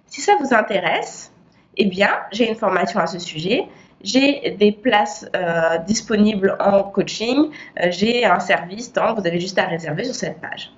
Si 0.07 0.21
ça 0.21 0.33
vous 0.41 0.53
intéresse, 0.53 1.33
eh 1.77 1.87
bien, 1.87 2.11
j'ai 2.33 2.49
une 2.49 2.57
formation 2.57 2.99
à 2.99 3.07
ce 3.07 3.21
sujet. 3.21 3.67
J'ai 4.03 4.57
des 4.59 4.73
places 4.73 5.27
euh, 5.37 5.79
disponibles 5.79 6.57
en 6.59 6.83
coaching. 6.83 7.51
Euh, 7.81 7.89
j'ai 7.91 8.25
un 8.25 8.41
service, 8.41 8.93
tant 8.93 9.15
vous 9.15 9.27
avez 9.27 9.39
juste 9.39 9.59
à 9.59 9.67
réserver 9.67 10.05
sur 10.05 10.15
cette 10.15 10.41
page. 10.41 10.73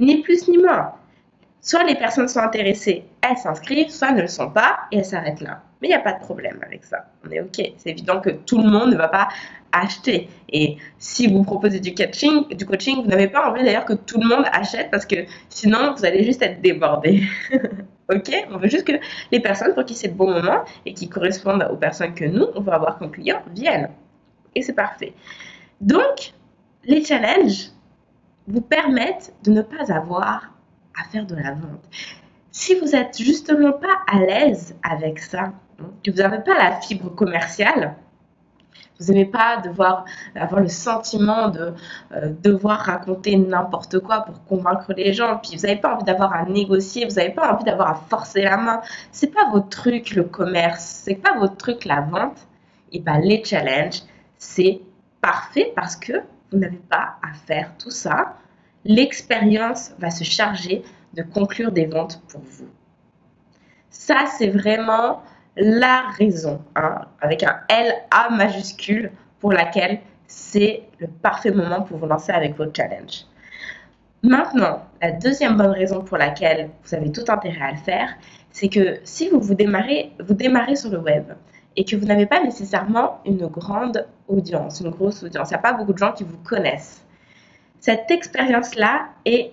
Ni 0.00 0.22
plus 0.22 0.48
ni 0.48 0.58
moins. 0.58 0.92
Soit 1.60 1.84
les 1.84 1.96
personnes 1.96 2.28
sont 2.28 2.40
intéressées, 2.40 3.04
elles 3.20 3.36
s'inscrivent, 3.36 3.90
soit 3.90 4.12
ne 4.12 4.22
le 4.22 4.28
sont 4.28 4.50
pas 4.50 4.78
et 4.90 4.98
elles 4.98 5.04
s'arrêtent 5.04 5.40
là. 5.40 5.62
Mais 5.80 5.88
il 5.88 5.90
n'y 5.90 5.96
a 5.96 6.00
pas 6.00 6.12
de 6.12 6.20
problème 6.20 6.58
avec 6.64 6.84
ça. 6.84 7.06
On 7.26 7.30
est 7.30 7.40
OK. 7.40 7.60
C'est 7.76 7.90
évident 7.90 8.20
que 8.20 8.30
tout 8.30 8.60
le 8.60 8.68
monde 8.68 8.90
ne 8.90 8.96
va 8.96 9.08
pas 9.08 9.28
acheter. 9.72 10.28
Et 10.48 10.76
si 10.98 11.26
vous 11.26 11.42
proposez 11.42 11.80
du 11.80 11.94
coaching, 11.94 12.48
du 12.48 12.66
coaching 12.66 13.02
vous 13.02 13.08
n'avez 13.08 13.28
pas 13.28 13.50
envie 13.50 13.62
d'ailleurs 13.62 13.84
que 13.84 13.92
tout 13.92 14.20
le 14.20 14.26
monde 14.26 14.44
achète 14.52 14.90
parce 14.90 15.06
que 15.06 15.16
sinon 15.48 15.94
vous 15.94 16.04
allez 16.04 16.24
juste 16.24 16.42
être 16.42 16.60
débordé. 16.60 17.22
ok? 18.12 18.46
On 18.50 18.56
veut 18.56 18.68
juste 18.68 18.86
que 18.86 18.92
les 19.30 19.40
personnes 19.40 19.74
pour 19.74 19.84
qui 19.84 19.94
c'est 19.94 20.08
le 20.08 20.14
bon 20.14 20.30
moment 20.30 20.64
et 20.86 20.94
qui 20.94 21.08
correspondent 21.08 21.66
aux 21.70 21.76
personnes 21.76 22.14
que 22.14 22.24
nous, 22.24 22.46
on 22.54 22.60
va 22.60 22.74
avoir 22.74 22.98
comme 22.98 23.10
clients, 23.10 23.42
viennent. 23.54 23.90
Et 24.54 24.62
c'est 24.62 24.74
parfait. 24.74 25.12
Donc, 25.80 26.32
les 26.84 27.04
challenges 27.04 27.70
vous 28.46 28.62
permettent 28.62 29.32
de 29.44 29.52
ne 29.52 29.62
pas 29.62 29.92
avoir 29.92 30.54
à 30.98 31.04
faire 31.04 31.26
de 31.26 31.36
la 31.36 31.52
vente. 31.52 31.84
Si 32.50 32.74
vous 32.74 32.86
n'êtes 32.86 33.18
justement 33.18 33.72
pas 33.72 33.98
à 34.10 34.18
l'aise 34.20 34.74
avec 34.82 35.18
ça, 35.20 35.52
que 36.04 36.10
vous 36.10 36.18
n'avez 36.18 36.42
pas 36.42 36.54
la 36.58 36.80
fibre 36.80 37.14
commerciale, 37.14 37.96
vous 38.98 39.12
n'aimez 39.12 39.26
pas 39.26 39.58
devoir 39.58 40.04
avoir 40.34 40.60
le 40.60 40.68
sentiment 40.68 41.48
de 41.50 41.72
euh, 42.12 42.32
devoir 42.42 42.80
raconter 42.80 43.36
n'importe 43.36 44.00
quoi 44.00 44.22
pour 44.22 44.44
convaincre 44.44 44.92
les 44.96 45.12
gens, 45.12 45.38
puis 45.38 45.56
vous 45.56 45.66
n'avez 45.66 45.80
pas 45.80 45.94
envie 45.94 46.04
d'avoir 46.04 46.32
à 46.32 46.44
négocier, 46.44 47.06
vous 47.06 47.14
n'avez 47.14 47.30
pas 47.30 47.52
envie 47.52 47.64
d'avoir 47.64 47.90
à 47.90 47.94
forcer 47.94 48.42
la 48.42 48.56
main. 48.56 48.80
C'est 49.12 49.32
pas 49.32 49.48
votre 49.52 49.68
truc 49.68 50.14
le 50.16 50.24
commerce, 50.24 51.02
c'est 51.04 51.14
pas 51.14 51.38
votre 51.38 51.56
truc 51.56 51.84
la 51.84 52.00
vente. 52.00 52.48
Et 52.90 53.00
bien 53.00 53.20
les 53.20 53.44
challenges, 53.44 54.02
c'est 54.36 54.80
parfait 55.20 55.72
parce 55.76 55.94
que 55.94 56.12
vous 56.50 56.58
n'avez 56.58 56.78
pas 56.78 57.16
à 57.22 57.34
faire 57.34 57.76
tout 57.78 57.90
ça. 57.90 58.36
L'expérience 58.84 59.92
va 59.98 60.10
se 60.10 60.24
charger 60.24 60.82
de 61.14 61.22
conclure 61.22 61.70
des 61.70 61.86
ventes 61.86 62.22
pour 62.28 62.40
vous. 62.40 62.68
Ça, 63.90 64.24
c'est 64.38 64.48
vraiment 64.48 65.22
la 65.58 66.04
raison, 66.16 66.62
hein, 66.76 67.02
avec 67.20 67.42
un 67.42 67.60
LA 67.68 68.30
majuscule, 68.30 69.10
pour 69.40 69.52
laquelle 69.52 70.00
c'est 70.26 70.82
le 70.98 71.06
parfait 71.06 71.50
moment 71.50 71.82
pour 71.82 71.98
vous 71.98 72.06
lancer 72.06 72.32
avec 72.32 72.56
votre 72.56 72.72
challenge. 72.76 73.24
Maintenant, 74.22 74.82
la 75.00 75.12
deuxième 75.12 75.56
bonne 75.56 75.70
raison 75.70 76.02
pour 76.02 76.16
laquelle 76.16 76.70
vous 76.82 76.94
avez 76.94 77.12
tout 77.12 77.24
intérêt 77.28 77.62
à 77.62 77.70
le 77.72 77.76
faire, 77.76 78.14
c'est 78.50 78.68
que 78.68 78.98
si 79.04 79.28
vous, 79.28 79.40
vous, 79.40 79.54
démarrez, 79.54 80.12
vous 80.18 80.34
démarrez 80.34 80.74
sur 80.74 80.90
le 80.90 80.98
web 80.98 81.24
et 81.76 81.84
que 81.84 81.94
vous 81.94 82.06
n'avez 82.06 82.26
pas 82.26 82.42
nécessairement 82.42 83.20
une 83.24 83.46
grande 83.46 84.06
audience, 84.26 84.80
une 84.80 84.90
grosse 84.90 85.22
audience, 85.22 85.50
il 85.50 85.52
n'y 85.52 85.58
a 85.58 85.62
pas 85.62 85.72
beaucoup 85.72 85.92
de 85.92 85.98
gens 85.98 86.12
qui 86.12 86.24
vous 86.24 86.38
connaissent, 86.38 87.04
cette 87.80 88.10
expérience-là 88.10 89.08
est 89.24 89.52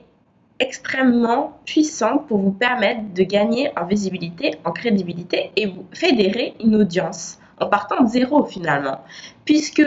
extrêmement 0.59 1.59
puissante 1.65 2.27
pour 2.27 2.37
vous 2.37 2.51
permettre 2.51 3.01
de 3.13 3.23
gagner 3.23 3.71
en 3.77 3.85
visibilité, 3.85 4.55
en 4.63 4.71
crédibilité 4.71 5.51
et 5.55 5.67
vous 5.67 5.85
fédérer 5.91 6.53
une 6.63 6.75
audience 6.75 7.39
en 7.59 7.67
partant 7.67 8.03
de 8.03 8.09
zéro 8.09 8.45
finalement. 8.45 9.01
Puisque 9.43 9.83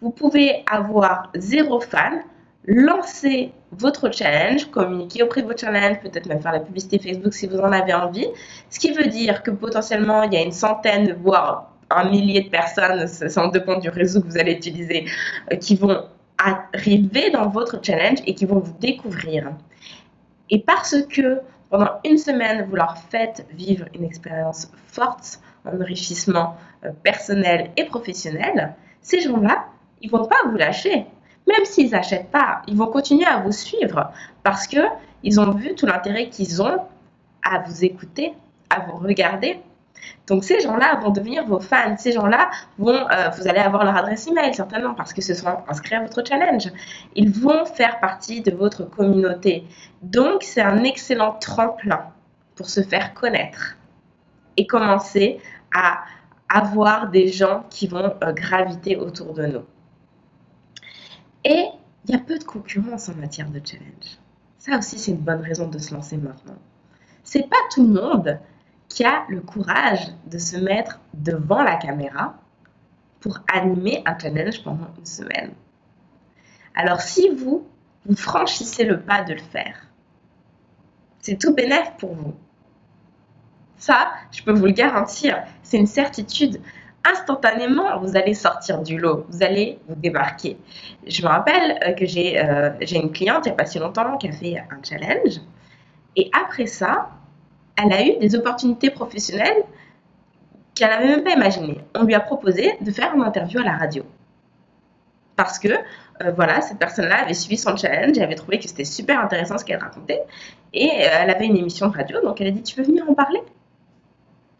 vous 0.00 0.10
pouvez 0.10 0.64
avoir 0.70 1.30
zéro 1.34 1.80
fan, 1.80 2.22
lancer 2.66 3.52
votre 3.72 4.12
challenge, 4.12 4.66
communiquer 4.66 5.22
auprès 5.22 5.42
de 5.42 5.46
votre 5.46 5.60
challenge, 5.60 6.00
peut-être 6.00 6.26
même 6.26 6.40
faire 6.40 6.52
la 6.52 6.60
publicité 6.60 6.98
Facebook 6.98 7.34
si 7.34 7.46
vous 7.46 7.58
en 7.58 7.72
avez 7.72 7.94
envie. 7.94 8.26
Ce 8.70 8.78
qui 8.78 8.92
veut 8.92 9.06
dire 9.06 9.42
que 9.42 9.50
potentiellement 9.50 10.22
il 10.24 10.34
y 10.34 10.36
a 10.36 10.42
une 10.42 10.52
centaine, 10.52 11.16
voire 11.22 11.72
un 11.90 12.08
millier 12.08 12.42
de 12.42 12.48
personnes, 12.48 13.06
ça 13.06 13.48
dépend 13.48 13.78
du 13.78 13.88
réseau 13.88 14.20
que 14.20 14.26
vous 14.26 14.38
allez 14.38 14.52
utiliser, 14.52 15.06
euh, 15.52 15.56
qui 15.56 15.76
vont 15.76 16.04
arriver 16.38 17.30
dans 17.30 17.48
votre 17.48 17.78
challenge 17.82 18.18
et 18.26 18.34
qui 18.34 18.46
vont 18.46 18.58
vous 18.58 18.74
découvrir. 18.80 19.52
Et 20.50 20.60
parce 20.60 20.96
que 21.08 21.40
pendant 21.70 22.00
une 22.04 22.18
semaine, 22.18 22.66
vous 22.68 22.76
leur 22.76 22.98
faites 22.98 23.46
vivre 23.52 23.86
une 23.94 24.04
expérience 24.04 24.70
forte 24.88 25.40
en 25.64 25.74
enrichissement 25.80 26.56
euh, 26.84 26.90
personnel 27.02 27.70
et 27.76 27.84
professionnel, 27.84 28.74
ces 29.00 29.20
gens-là, 29.20 29.66
ils 30.00 30.10
vont 30.10 30.26
pas 30.26 30.36
vous 30.46 30.56
lâcher. 30.56 31.06
Même 31.48 31.64
s'ils 31.64 31.90
n'achètent 31.90 32.30
pas, 32.30 32.62
ils 32.66 32.76
vont 32.76 32.86
continuer 32.88 33.24
à 33.24 33.38
vous 33.38 33.52
suivre 33.52 34.12
parce 34.42 34.66
que 34.66 34.78
ils 35.22 35.40
ont 35.40 35.50
vu 35.52 35.74
tout 35.74 35.86
l'intérêt 35.86 36.28
qu'ils 36.28 36.62
ont 36.62 36.78
à 37.42 37.58
vous 37.60 37.84
écouter, 37.84 38.34
à 38.70 38.80
vous 38.80 38.98
regarder 38.98 39.60
donc 40.26 40.44
ces 40.44 40.60
gens-là 40.60 41.00
vont 41.00 41.10
devenir 41.10 41.46
vos 41.46 41.60
fans. 41.60 41.96
Ces 41.98 42.12
gens-là 42.12 42.50
vont, 42.78 43.08
euh, 43.10 43.28
vous 43.36 43.48
allez 43.48 43.58
avoir 43.58 43.84
leur 43.84 43.96
adresse 43.96 44.26
email 44.26 44.54
certainement 44.54 44.94
parce 44.94 45.12
que 45.12 45.22
ce 45.22 45.34
sont 45.34 45.58
inscrits 45.68 45.96
à 45.96 46.02
votre 46.02 46.24
challenge. 46.26 46.70
Ils 47.14 47.30
vont 47.30 47.64
faire 47.64 48.00
partie 48.00 48.40
de 48.40 48.52
votre 48.52 48.84
communauté. 48.84 49.64
Donc 50.02 50.42
c'est 50.42 50.62
un 50.62 50.84
excellent 50.84 51.32
tremplin 51.32 52.06
pour 52.54 52.68
se 52.68 52.82
faire 52.82 53.14
connaître 53.14 53.76
et 54.56 54.66
commencer 54.66 55.40
à 55.74 56.04
avoir 56.48 57.10
des 57.10 57.28
gens 57.28 57.64
qui 57.70 57.86
vont 57.86 58.14
euh, 58.22 58.32
graviter 58.32 58.96
autour 58.96 59.32
de 59.32 59.46
nous. 59.46 59.64
Et 61.44 61.66
il 62.06 62.10
y 62.12 62.14
a 62.14 62.18
peu 62.18 62.38
de 62.38 62.44
concurrence 62.44 63.08
en 63.08 63.14
matière 63.14 63.48
de 63.48 63.60
challenge. 63.64 64.18
Ça 64.58 64.78
aussi, 64.78 64.98
c'est 64.98 65.12
une 65.12 65.18
bonne 65.18 65.40
raison 65.40 65.68
de 65.68 65.78
se 65.78 65.92
lancer 65.94 66.16
maintenant. 66.16 66.58
C'est 67.24 67.48
pas 67.48 67.56
tout 67.74 67.82
le 67.82 68.00
monde 68.00 68.38
qui 68.92 69.04
a 69.04 69.24
le 69.28 69.40
courage 69.40 70.08
de 70.26 70.38
se 70.38 70.56
mettre 70.56 71.00
devant 71.14 71.62
la 71.62 71.76
caméra 71.76 72.34
pour 73.20 73.38
animer 73.52 74.02
un 74.04 74.18
challenge 74.18 74.62
pendant 74.62 74.88
une 74.98 75.06
semaine. 75.06 75.52
Alors 76.74 77.00
si 77.00 77.30
vous, 77.30 77.66
vous 78.04 78.16
franchissez 78.16 78.84
le 78.84 79.00
pas 79.00 79.22
de 79.22 79.32
le 79.32 79.40
faire, 79.40 79.86
c'est 81.20 81.38
tout 81.38 81.54
bénéf 81.54 81.92
pour 81.98 82.14
vous. 82.14 82.34
Ça, 83.78 84.12
je 84.30 84.42
peux 84.42 84.52
vous 84.52 84.66
le 84.66 84.72
garantir, 84.72 85.42
c'est 85.62 85.78
une 85.78 85.86
certitude. 85.86 86.60
Instantanément, 87.04 87.98
vous 87.98 88.16
allez 88.16 88.34
sortir 88.34 88.82
du 88.82 88.98
lot, 88.98 89.26
vous 89.28 89.42
allez 89.42 89.80
vous 89.88 89.96
démarquer. 89.96 90.56
Je 91.06 91.22
me 91.22 91.28
rappelle 91.28 91.78
euh, 91.84 91.92
que 91.92 92.04
euh, 92.04 92.76
j'ai 92.80 92.96
une 92.96 93.10
cliente 93.10 93.46
il 93.46 93.48
n'y 93.48 93.54
a 93.54 93.56
pas 93.56 93.66
si 93.66 93.78
longtemps 93.78 94.18
qui 94.18 94.28
a 94.28 94.32
fait 94.32 94.58
un 94.58 94.80
challenge. 94.84 95.40
Et 96.14 96.30
après 96.32 96.66
ça, 96.66 97.10
elle 97.76 97.92
a 97.92 98.04
eu 98.04 98.18
des 98.18 98.34
opportunités 98.34 98.90
professionnelles 98.90 99.64
qu'elle 100.74 100.90
n'avait 100.90 101.08
même 101.08 101.24
pas 101.24 101.32
imaginées. 101.32 101.80
On 101.94 102.04
lui 102.04 102.14
a 102.14 102.20
proposé 102.20 102.74
de 102.80 102.90
faire 102.90 103.14
une 103.14 103.22
interview 103.22 103.60
à 103.60 103.64
la 103.64 103.76
radio. 103.76 104.04
Parce 105.36 105.58
que, 105.58 105.68
euh, 105.68 106.32
voilà, 106.34 106.60
cette 106.60 106.78
personne-là 106.78 107.22
avait 107.22 107.34
suivi 107.34 107.56
son 107.56 107.76
challenge, 107.76 108.16
elle 108.16 108.24
avait 108.24 108.34
trouvé 108.34 108.58
que 108.58 108.68
c'était 108.68 108.84
super 108.84 109.20
intéressant 109.20 109.58
ce 109.58 109.64
qu'elle 109.64 109.80
racontait, 109.80 110.22
et 110.72 110.88
euh, 110.88 111.08
elle 111.20 111.30
avait 111.30 111.46
une 111.46 111.56
émission 111.56 111.88
de 111.88 111.96
radio, 111.96 112.20
donc 112.22 112.40
elle 112.40 112.48
a 112.48 112.50
dit, 112.50 112.62
tu 112.62 112.76
veux 112.76 112.84
venir 112.84 113.08
en 113.08 113.14
parler? 113.14 113.40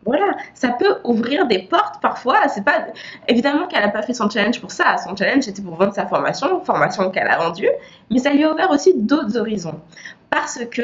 Voilà, 0.04 0.36
ça 0.54 0.70
peut 0.70 0.96
ouvrir 1.04 1.46
des 1.46 1.60
portes 1.60 2.02
parfois. 2.02 2.48
C'est 2.48 2.64
pas 2.64 2.86
évidemment 3.28 3.68
qu'elle 3.68 3.84
n'a 3.84 3.88
pas 3.88 4.02
fait 4.02 4.14
son 4.14 4.28
challenge 4.28 4.60
pour 4.60 4.72
ça. 4.72 4.96
Son 4.96 5.14
challenge 5.14 5.46
était 5.46 5.62
pour 5.62 5.76
vendre 5.76 5.94
sa 5.94 6.06
formation, 6.06 6.60
formation 6.64 7.10
qu'elle 7.10 7.28
a 7.28 7.38
vendue, 7.38 7.70
mais 8.10 8.18
ça 8.18 8.32
lui 8.32 8.42
a 8.42 8.52
ouvert 8.52 8.70
aussi 8.72 8.94
d'autres 8.96 9.36
horizons 9.36 9.80
parce 10.28 10.58
que 10.70 10.82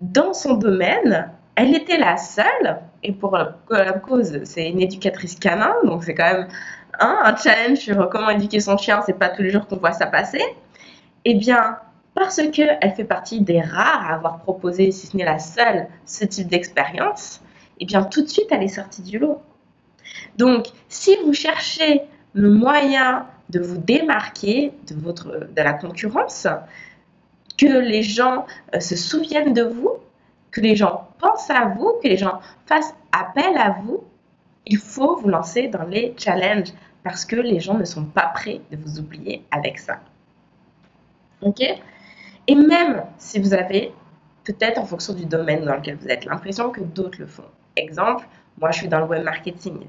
dans 0.00 0.32
son 0.32 0.54
domaine, 0.54 1.30
elle 1.54 1.74
était 1.74 1.98
la 1.98 2.16
seule, 2.16 2.80
et 3.02 3.12
pour 3.12 3.36
la 3.36 3.92
cause, 3.92 4.40
c'est 4.44 4.68
une 4.68 4.80
éducatrice 4.80 5.36
canin, 5.36 5.74
donc 5.84 6.04
c'est 6.04 6.14
quand 6.14 6.32
même 6.32 6.48
un 6.98 7.36
challenge 7.36 7.78
sur 7.78 8.08
comment 8.08 8.30
éduquer 8.30 8.60
son 8.60 8.76
chien, 8.76 9.02
c'est 9.04 9.18
pas 9.18 9.28
tous 9.28 9.42
les 9.42 9.50
jours 9.50 9.66
qu'on 9.66 9.76
voit 9.76 9.92
ça 9.92 10.06
passer. 10.06 10.42
Eh 11.24 11.34
bien, 11.34 11.78
parce 12.14 12.40
qu'elle 12.50 12.94
fait 12.96 13.04
partie 13.04 13.40
des 13.40 13.60
rares 13.60 14.10
à 14.10 14.14
avoir 14.14 14.38
proposé, 14.40 14.90
si 14.92 15.06
ce 15.06 15.16
n'est 15.16 15.24
la 15.24 15.38
seule, 15.38 15.86
ce 16.06 16.24
type 16.24 16.48
d'expérience, 16.48 17.42
eh 17.80 17.84
bien, 17.84 18.02
tout 18.04 18.22
de 18.22 18.28
suite, 18.28 18.46
elle 18.50 18.62
est 18.62 18.68
sortie 18.68 19.02
du 19.02 19.18
lot. 19.18 19.42
Donc, 20.36 20.66
si 20.88 21.16
vous 21.24 21.34
cherchez 21.34 22.02
le 22.32 22.50
moyen 22.50 23.26
de 23.50 23.60
vous 23.60 23.76
démarquer 23.76 24.72
de, 24.88 24.94
votre, 24.94 25.46
de 25.54 25.62
la 25.62 25.72
concurrence, 25.72 26.46
que 27.56 27.66
les 27.66 28.02
gens 28.02 28.46
euh, 28.74 28.80
se 28.80 28.96
souviennent 28.96 29.54
de 29.54 29.62
vous, 29.62 29.92
que 30.50 30.60
les 30.60 30.76
gens 30.76 31.08
pensent 31.18 31.50
à 31.50 31.66
vous, 31.66 31.98
que 32.02 32.08
les 32.08 32.16
gens 32.16 32.40
fassent 32.66 32.94
appel 33.12 33.56
à 33.56 33.76
vous, 33.82 34.04
il 34.66 34.78
faut 34.78 35.16
vous 35.16 35.28
lancer 35.28 35.68
dans 35.68 35.84
les 35.84 36.14
challenges 36.18 36.72
parce 37.04 37.24
que 37.24 37.36
les 37.36 37.60
gens 37.60 37.74
ne 37.74 37.84
sont 37.84 38.04
pas 38.04 38.26
prêts 38.34 38.60
de 38.70 38.76
vous 38.76 38.98
oublier 38.98 39.44
avec 39.50 39.78
ça. 39.78 40.00
Ok? 41.40 41.62
Et 42.48 42.54
même 42.54 43.04
si 43.18 43.38
vous 43.38 43.54
avez, 43.54 43.92
peut-être 44.44 44.78
en 44.78 44.84
fonction 44.84 45.14
du 45.14 45.24
domaine 45.24 45.64
dans 45.64 45.76
lequel 45.76 45.96
vous 45.96 46.08
êtes, 46.08 46.24
l'impression 46.24 46.70
que 46.70 46.80
d'autres 46.80 47.20
le 47.20 47.26
font. 47.26 47.44
Exemple, 47.76 48.26
moi 48.58 48.70
je 48.70 48.78
suis 48.78 48.88
dans 48.88 49.00
le 49.00 49.06
web 49.06 49.22
marketing. 49.22 49.86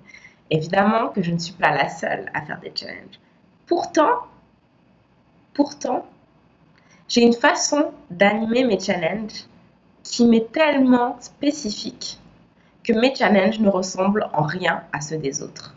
Évidemment 0.50 1.10
que 1.10 1.22
je 1.22 1.32
ne 1.32 1.40
suis 1.40 1.54
pas 1.54 1.72
la 1.72 1.90
seule 1.90 2.30
à 2.34 2.42
faire 2.42 2.60
des 2.60 2.72
challenges. 2.74 3.20
Pourtant, 3.66 4.28
pourtant, 5.54 6.06
j'ai 7.08 7.22
une 7.22 7.34
façon 7.34 7.92
d'animer 8.10 8.64
mes 8.64 8.80
challenges 8.80 9.46
qui 10.04 10.26
m'est 10.26 10.52
tellement 10.52 11.18
spécifique 11.20 12.20
que 12.84 12.94
mes 12.94 13.14
challenges 13.14 13.60
ne 13.60 13.70
ressemblent 13.70 14.30
en 14.34 14.44
rien 14.44 14.84
à 14.94 15.02
ceux 15.02 15.18
des 15.18 15.42
autres. 15.42 15.76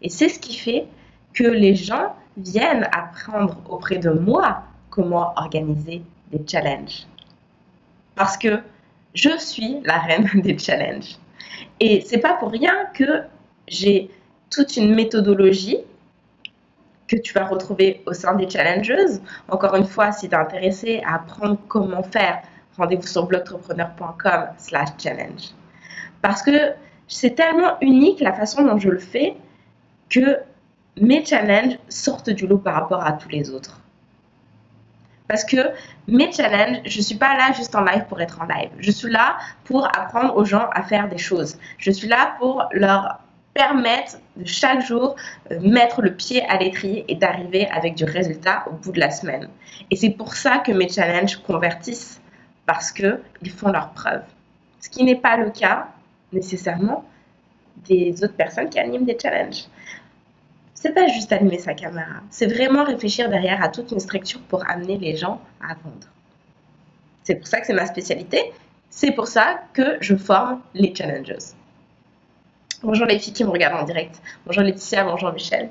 Et 0.00 0.08
c'est 0.08 0.28
ce 0.28 0.38
qui 0.38 0.56
fait 0.56 0.86
que 1.34 1.44
les 1.44 1.74
gens 1.74 2.14
viennent 2.36 2.88
apprendre 2.92 3.58
auprès 3.68 3.98
de 3.98 4.10
moi 4.10 4.62
comment 4.90 5.32
organiser 5.36 6.02
des 6.30 6.42
challenges. 6.46 7.06
Parce 8.14 8.36
que 8.36 8.60
je 9.14 9.36
suis 9.38 9.80
la 9.84 9.98
reine 9.98 10.28
des 10.34 10.58
challenges. 10.58 11.16
Et 11.80 12.02
c'est 12.06 12.18
pas 12.18 12.34
pour 12.34 12.50
rien 12.50 12.86
que 12.94 13.22
j'ai 13.68 14.10
toute 14.50 14.76
une 14.76 14.94
méthodologie 14.94 15.78
que 17.12 17.18
tu 17.18 17.34
vas 17.34 17.44
retrouver 17.44 18.02
au 18.06 18.14
sein 18.14 18.34
des 18.34 18.48
challenges. 18.48 18.92
Encore 19.48 19.74
une 19.76 19.84
fois, 19.84 20.12
si 20.12 20.28
tu 20.28 20.34
es 20.34 20.38
intéressé 20.38 21.02
à 21.06 21.16
apprendre 21.16 21.58
comment 21.68 22.02
faire, 22.02 22.42
rendez-vous 22.78 23.06
sur 23.06 23.26
blogentrepreneur.com 23.26 24.46
slash 24.56 24.88
challenge. 24.98 25.50
Parce 26.22 26.42
que 26.42 26.72
c'est 27.08 27.34
tellement 27.34 27.76
unique 27.82 28.20
la 28.20 28.32
façon 28.32 28.62
dont 28.64 28.78
je 28.78 28.88
le 28.88 28.98
fais 28.98 29.36
que 30.08 30.38
mes 30.98 31.22
challenges 31.24 31.78
sortent 31.88 32.30
du 32.30 32.46
lot 32.46 32.58
par 32.58 32.74
rapport 32.74 33.04
à 33.04 33.12
tous 33.12 33.28
les 33.28 33.50
autres. 33.50 33.80
Parce 35.28 35.44
que 35.44 35.70
mes 36.08 36.32
challenges, 36.32 36.80
je 36.86 36.98
ne 36.98 37.02
suis 37.02 37.16
pas 37.16 37.36
là 37.36 37.52
juste 37.52 37.74
en 37.74 37.84
live 37.84 38.06
pour 38.08 38.20
être 38.22 38.40
en 38.40 38.46
live. 38.46 38.70
Je 38.78 38.90
suis 38.90 39.10
là 39.10 39.36
pour 39.64 39.86
apprendre 39.86 40.34
aux 40.36 40.44
gens 40.44 40.68
à 40.72 40.82
faire 40.82 41.08
des 41.08 41.18
choses. 41.18 41.58
Je 41.76 41.90
suis 41.90 42.08
là 42.08 42.36
pour 42.38 42.64
leur 42.72 43.20
permettre 43.54 44.18
de 44.36 44.46
chaque 44.46 44.84
jour 44.84 45.16
euh, 45.50 45.60
mettre 45.60 46.02
le 46.02 46.14
pied 46.14 46.42
à 46.48 46.58
l'étrier 46.58 47.04
et 47.08 47.14
d'arriver 47.14 47.68
avec 47.68 47.94
du 47.94 48.04
résultat 48.04 48.64
au 48.68 48.72
bout 48.72 48.92
de 48.92 49.00
la 49.00 49.10
semaine. 49.10 49.48
Et 49.90 49.96
c'est 49.96 50.10
pour 50.10 50.34
ça 50.34 50.58
que 50.58 50.72
mes 50.72 50.88
challenges 50.88 51.36
convertissent 51.36 52.20
parce 52.66 52.92
qu'ils 52.92 53.50
font 53.54 53.70
leurs 53.70 53.90
preuves. 53.90 54.24
Ce 54.80 54.88
qui 54.88 55.04
n'est 55.04 55.16
pas 55.16 55.36
le 55.36 55.50
cas 55.50 55.88
nécessairement 56.32 57.04
des 57.88 58.22
autres 58.22 58.36
personnes 58.36 58.70
qui 58.70 58.78
animent 58.78 59.04
des 59.04 59.18
challenges. 59.20 59.64
C'est 60.74 60.94
pas 60.94 61.06
juste 61.06 61.32
allumer 61.32 61.58
sa 61.58 61.74
caméra, 61.74 62.22
c'est 62.30 62.46
vraiment 62.46 62.82
réfléchir 62.82 63.28
derrière 63.28 63.62
à 63.62 63.68
toute 63.68 63.92
une 63.92 64.00
structure 64.00 64.40
pour 64.40 64.68
amener 64.68 64.98
les 64.98 65.16
gens 65.16 65.40
à 65.60 65.74
vendre. 65.74 66.08
C'est 67.22 67.36
pour 67.36 67.46
ça 67.46 67.60
que 67.60 67.66
c'est 67.66 67.72
ma 67.72 67.86
spécialité, 67.86 68.52
c'est 68.90 69.12
pour 69.12 69.28
ça 69.28 69.62
que 69.74 69.98
je 70.00 70.16
forme 70.16 70.60
les 70.74 70.92
challengers. 70.92 71.54
Bonjour 72.82 73.06
les 73.06 73.20
filles 73.20 73.32
qui 73.32 73.44
me 73.44 73.50
regardent 73.50 73.80
en 73.80 73.84
direct. 73.84 74.20
Bonjour 74.44 74.64
Laetitia, 74.64 75.04
bonjour 75.04 75.32
Michel. 75.32 75.70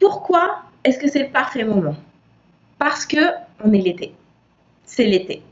Pourquoi 0.00 0.62
est-ce 0.84 0.98
que 0.98 1.06
c'est 1.06 1.24
le 1.24 1.28
parfait 1.28 1.64
moment? 1.64 1.96
Parce 2.78 3.04
que 3.04 3.18
on 3.62 3.74
est 3.74 3.82
l'été. 3.82 4.14
C'est 4.84 5.04
l'été. 5.04 5.42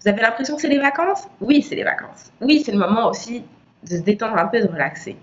Vous 0.00 0.08
avez 0.08 0.22
l'impression 0.22 0.54
que 0.54 0.62
c'est 0.62 0.68
les 0.68 0.78
vacances? 0.78 1.26
Oui, 1.40 1.60
c'est 1.60 1.74
les 1.74 1.82
vacances. 1.82 2.30
Oui, 2.40 2.62
c'est 2.64 2.70
le 2.70 2.78
moment 2.78 3.08
aussi 3.08 3.42
de 3.82 3.96
se 3.96 4.02
détendre 4.02 4.38
un 4.38 4.46
peu, 4.46 4.60
de 4.60 4.68
relaxer. 4.68 5.16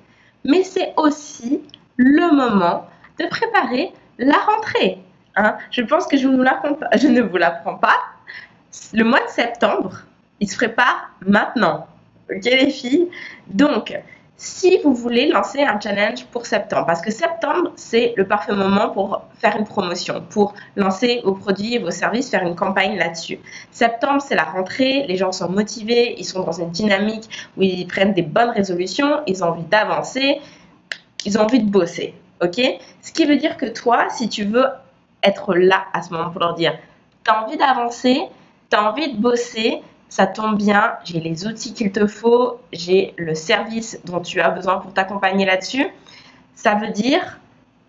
Mais 0.44 0.64
c'est 0.64 0.94
aussi 0.98 1.62
le 1.96 2.36
moment 2.36 2.86
de 3.18 3.26
préparer 3.28 3.94
la 4.18 4.38
rentrée. 4.38 5.00
Hein. 5.38 5.58
je 5.72 5.82
pense 5.82 6.08
que 6.08 6.18
je, 6.18 6.24
je 6.24 7.08
ne 7.08 7.22
vous 7.22 7.38
l'apprends 7.38 7.76
pas. 7.76 8.00
Le 8.94 9.04
mois 9.06 9.24
de 9.24 9.30
septembre, 9.30 10.02
il 10.42 10.52
se 10.52 10.58
prépare 10.58 11.10
maintenant. 11.26 11.88
Ok 12.30 12.46
les 12.46 12.70
filles 12.70 13.10
Donc, 13.48 13.94
si 14.38 14.80
vous 14.84 14.94
voulez 14.94 15.28
lancer 15.28 15.62
un 15.62 15.80
challenge 15.80 16.26
pour 16.26 16.46
septembre, 16.46 16.86
parce 16.86 17.02
que 17.02 17.12
septembre, 17.12 17.72
c'est 17.78 18.14
le 18.18 18.28
parfait 18.28 18.54
moment 18.54 18.90
pour 18.90 19.22
faire 19.40 19.56
une 19.58 19.66
promotion, 19.66 20.24
pour 20.30 20.54
lancer 20.76 21.22
vos 21.24 21.34
produits 21.34 21.76
et 21.76 21.80
vos 21.80 21.92
services, 21.92 22.30
faire 22.30 22.44
une 22.44 22.56
campagne 22.56 22.98
là-dessus. 22.98 23.40
Septembre, 23.72 24.22
c'est 24.22 24.36
la 24.36 24.44
rentrée, 24.44 25.06
les 25.08 25.16
gens 25.16 25.32
sont 25.32 25.50
motivés, 25.50 26.16
ils 26.18 26.26
sont 26.26 26.44
dans 26.44 26.52
une 26.52 26.70
dynamique 26.70 27.30
où 27.56 27.62
ils 27.62 27.88
prennent 27.88 28.14
des 28.14 28.24
bonnes 28.24 28.50
résolutions, 28.50 29.22
ils 29.26 29.42
ont 29.44 29.48
envie 29.48 29.64
d'avancer, 29.64 30.42
ils 31.26 31.38
ont 31.38 31.42
envie 31.42 31.64
de 31.64 31.70
bosser. 31.70 32.14
OK? 32.42 32.62
Ce 33.02 33.12
qui 33.14 33.26
veut 33.26 33.38
dire 33.38 33.56
que 33.56 33.66
toi, 33.68 34.08
si 34.10 34.28
tu 34.28 34.44
veux 34.44 34.66
être 35.24 35.56
là 35.56 35.86
à 35.94 36.02
ce 36.02 36.12
moment 36.12 36.30
pour 36.30 36.42
leur 36.42 36.56
dire, 36.56 36.78
tu 37.24 37.32
as 37.32 37.44
envie 37.46 37.58
d'avancer, 37.58 38.22
tu 38.70 38.78
as 38.78 38.92
envie 38.92 39.14
de 39.14 39.18
bosser, 39.18 39.82
ça 40.10 40.28
tombe 40.28 40.58
bien, 40.58 40.94
j'ai 41.04 41.20
les 41.20 41.46
outils 41.48 41.74
qu'il 41.74 41.92
te 41.92 42.08
faut, 42.08 42.60
j'ai 42.72 43.14
le 43.18 43.36
service 43.36 44.00
dont 44.06 44.22
tu 44.22 44.40
as 44.40 44.50
besoin 44.50 44.78
pour 44.78 44.94
t'accompagner 44.94 45.46
là-dessus. 45.46 45.88
Ça 46.54 46.76
veut 46.76 46.92
dire 46.92 47.40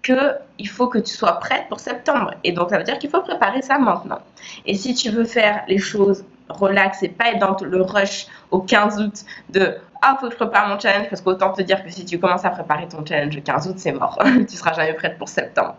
qu'il 0.02 0.68
faut 0.68 0.88
que 0.88 0.98
tu 0.98 1.12
sois 1.12 1.34
prête 1.34 1.68
pour 1.68 1.80
septembre. 1.80 2.32
Et 2.44 2.52
donc, 2.52 2.70
ça 2.70 2.78
veut 2.78 2.84
dire 2.84 2.98
qu'il 2.98 3.10
faut 3.10 3.22
préparer 3.22 3.62
ça 3.62 3.78
maintenant. 3.78 4.18
Et 4.64 4.74
si 4.74 4.94
tu 4.94 5.10
veux 5.10 5.24
faire 5.24 5.62
les 5.68 5.78
choses 5.78 6.24
relax 6.48 7.02
et 7.02 7.08
pas 7.08 7.32
être 7.32 7.38
dans 7.38 7.56
le 7.64 7.82
rush 7.82 8.26
au 8.50 8.60
15 8.60 9.00
août 9.00 9.24
de 9.50 9.76
ah, 10.02 10.16
faut 10.20 10.26
que 10.26 10.32
je 10.32 10.36
prépare 10.36 10.68
mon 10.68 10.78
challenge 10.78 11.08
parce 11.08 11.22
qu'autant 11.22 11.52
te 11.52 11.62
dire 11.62 11.82
que 11.82 11.90
si 11.90 12.04
tu 12.04 12.20
commences 12.20 12.44
à 12.44 12.50
préparer 12.50 12.86
ton 12.86 13.04
challenge 13.04 13.34
le 13.34 13.40
15 13.40 13.68
août, 13.68 13.74
c'est 13.78 13.92
mort. 13.92 14.18
tu 14.48 14.56
seras 14.56 14.72
jamais 14.74 14.92
prête 14.92 15.18
pour 15.18 15.28
septembre. 15.28 15.76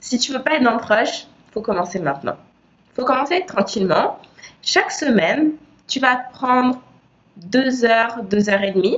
Si 0.00 0.18
tu 0.18 0.32
veux 0.32 0.42
pas 0.42 0.54
être 0.54 0.62
dans 0.62 0.76
le 0.76 0.84
rush, 0.84 1.26
faut 1.52 1.62
commencer 1.62 1.98
maintenant. 1.98 2.36
faut 2.94 3.04
commencer 3.04 3.44
tranquillement. 3.46 4.18
Chaque 4.62 4.90
semaine, 4.90 5.52
tu 5.92 6.00
vas 6.00 6.16
prendre 6.16 6.80
deux 7.36 7.84
heures, 7.84 8.22
deux 8.22 8.48
heures 8.48 8.62
et 8.62 8.70
demie 8.70 8.96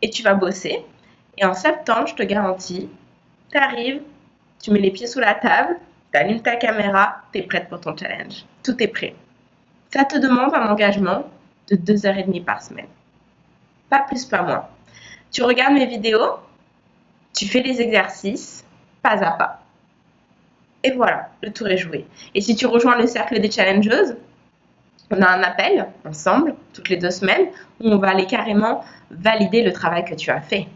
et 0.00 0.08
tu 0.10 0.22
vas 0.22 0.34
bosser. 0.34 0.84
Et 1.36 1.44
en 1.44 1.54
septembre, 1.54 2.06
je 2.06 2.14
te 2.14 2.22
garantis, 2.22 2.88
tu 3.50 3.58
arrives, 3.58 4.02
tu 4.62 4.70
mets 4.70 4.78
les 4.78 4.92
pieds 4.92 5.08
sous 5.08 5.18
la 5.18 5.34
table, 5.34 5.76
tu 6.12 6.20
allumes 6.20 6.40
ta 6.40 6.54
caméra, 6.54 7.22
tu 7.32 7.40
es 7.40 7.42
prête 7.42 7.68
pour 7.68 7.80
ton 7.80 7.96
challenge. 7.96 8.44
Tout 8.62 8.80
est 8.80 8.86
prêt. 8.86 9.16
Ça 9.92 10.04
te 10.04 10.16
demande 10.16 10.54
un 10.54 10.68
engagement 10.70 11.24
de 11.68 11.74
deux 11.74 12.06
heures 12.06 12.16
et 12.16 12.22
demie 12.22 12.42
par 12.42 12.62
semaine. 12.62 12.86
Pas 13.90 14.04
plus, 14.06 14.24
pas 14.24 14.42
moins. 14.42 14.68
Tu 15.32 15.42
regardes 15.42 15.74
mes 15.74 15.86
vidéos, 15.86 16.36
tu 17.36 17.46
fais 17.46 17.60
les 17.60 17.80
exercices, 17.80 18.64
pas 19.02 19.20
à 19.24 19.32
pas. 19.32 19.62
Et 20.84 20.92
voilà, 20.92 21.30
le 21.42 21.52
tour 21.52 21.66
est 21.66 21.76
joué. 21.76 22.06
Et 22.36 22.40
si 22.40 22.54
tu 22.54 22.66
rejoins 22.66 22.96
le 22.96 23.08
cercle 23.08 23.40
des 23.40 23.50
challengeuses, 23.50 24.14
on 25.10 25.22
a 25.22 25.28
un 25.28 25.42
appel 25.42 25.86
ensemble, 26.06 26.54
toutes 26.72 26.88
les 26.88 26.96
deux 26.96 27.10
semaines, 27.10 27.46
où 27.80 27.88
on 27.88 27.98
va 27.98 28.10
aller 28.10 28.26
carrément 28.26 28.84
valider 29.10 29.62
le 29.62 29.72
travail 29.72 30.04
que 30.04 30.14
tu 30.14 30.30
as 30.30 30.40
fait. 30.40 30.66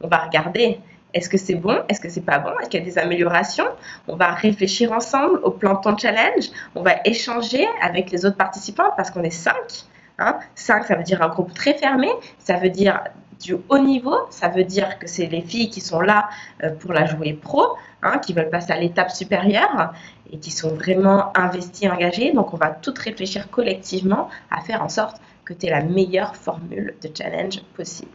On 0.00 0.08
va 0.08 0.18
regarder 0.18 0.78
est-ce 1.14 1.28
que 1.28 1.36
c'est 1.36 1.54
bon, 1.54 1.82
est-ce 1.88 2.00
que 2.00 2.08
c'est 2.08 2.24
pas 2.24 2.38
bon, 2.38 2.50
est-ce 2.60 2.70
qu'il 2.70 2.80
y 2.80 2.82
a 2.82 2.86
des 2.86 2.98
améliorations? 2.98 3.66
On 4.08 4.16
va 4.16 4.30
réfléchir 4.30 4.92
ensemble 4.92 5.40
au 5.42 5.50
plan 5.50 5.74
de 5.74 5.80
ton 5.80 5.96
challenge. 5.96 6.46
On 6.74 6.82
va 6.82 6.94
échanger 7.04 7.66
avec 7.82 8.10
les 8.10 8.24
autres 8.24 8.36
participants 8.36 8.90
parce 8.96 9.10
qu'on 9.10 9.22
est 9.22 9.30
cinq. 9.30 9.84
Hein. 10.18 10.38
Cinq, 10.54 10.84
ça 10.84 10.94
veut 10.94 11.02
dire 11.02 11.22
un 11.22 11.28
groupe 11.28 11.52
très 11.52 11.74
fermé. 11.74 12.08
Ça 12.38 12.56
veut 12.56 12.70
dire 12.70 13.00
du 13.42 13.56
haut 13.68 13.78
niveau. 13.78 14.16
Ça 14.30 14.48
veut 14.48 14.64
dire 14.64 14.98
que 14.98 15.06
c'est 15.06 15.26
les 15.26 15.42
filles 15.42 15.70
qui 15.70 15.80
sont 15.80 16.00
là 16.00 16.28
euh, 16.62 16.70
pour 16.70 16.92
la 16.92 17.04
jouer 17.06 17.34
pro, 17.34 17.76
hein, 18.02 18.18
qui 18.18 18.32
veulent 18.32 18.50
passer 18.50 18.72
à 18.72 18.78
l'étape 18.78 19.10
supérieure 19.10 19.92
et 20.30 20.38
qui 20.38 20.50
sont 20.50 20.74
vraiment 20.74 21.36
investies, 21.36 21.88
engagées. 21.88 22.32
Donc, 22.32 22.54
on 22.54 22.56
va 22.56 22.70
toutes 22.70 22.98
réfléchir 22.98 23.50
collectivement 23.50 24.28
à 24.50 24.60
faire 24.60 24.82
en 24.82 24.88
sorte 24.88 25.20
que 25.44 25.52
tu 25.52 25.66
aies 25.66 25.70
la 25.70 25.82
meilleure 25.82 26.36
formule 26.36 26.94
de 27.02 27.10
challenge 27.14 27.60
possible. 27.76 28.12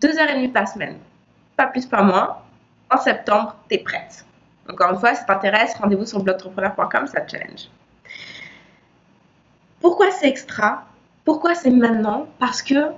Deux 0.00 0.18
heures 0.18 0.30
et 0.30 0.34
demie 0.34 0.48
par 0.48 0.68
semaine, 0.68 0.98
pas 1.56 1.66
plus, 1.66 1.86
pas 1.86 2.02
moins. 2.02 2.38
En 2.90 2.98
septembre, 2.98 3.56
tu 3.68 3.76
es 3.76 3.78
prête. 3.78 4.24
Encore 4.68 4.92
une 4.92 4.98
fois, 4.98 5.14
si 5.14 5.24
t'intéresse, 5.26 5.74
rendez-vous 5.74 6.06
sur 6.06 6.22
blogentrepreneur.com, 6.22 7.06
ça 7.06 7.26
challenge. 7.26 7.68
Pourquoi 9.80 10.10
c'est 10.12 10.28
extra? 10.28 10.84
Pourquoi 11.24 11.54
c'est 11.54 11.70
maintenant? 11.70 12.26
Parce 12.38 12.62
que 12.62 12.92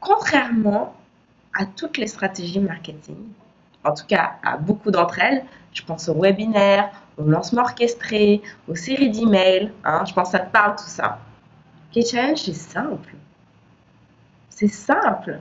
contrairement 0.00 0.94
à 1.58 1.66
toutes 1.66 1.96
les 1.96 2.06
stratégies 2.06 2.60
marketing, 2.60 3.16
en 3.84 3.94
tout 3.94 4.06
cas 4.06 4.34
à 4.42 4.56
beaucoup 4.56 4.90
d'entre 4.90 5.18
elles, 5.18 5.44
je 5.72 5.82
pense 5.82 6.08
aux 6.08 6.20
webinaires, 6.20 6.90
aux 7.16 7.24
lancements 7.24 7.62
orchestrés, 7.62 8.42
aux 8.68 8.74
séries 8.74 9.10
d'emails, 9.10 9.72
hein, 9.84 10.04
je 10.06 10.12
pense 10.12 10.30
que 10.30 10.38
ça 10.38 10.44
te 10.44 10.52
parle 10.52 10.76
tout 10.76 10.84
ça. 10.84 11.18
K-Challenge, 11.94 12.38
c'est 12.38 12.52
simple. 12.54 13.14
C'est 14.50 14.68
simple. 14.68 15.40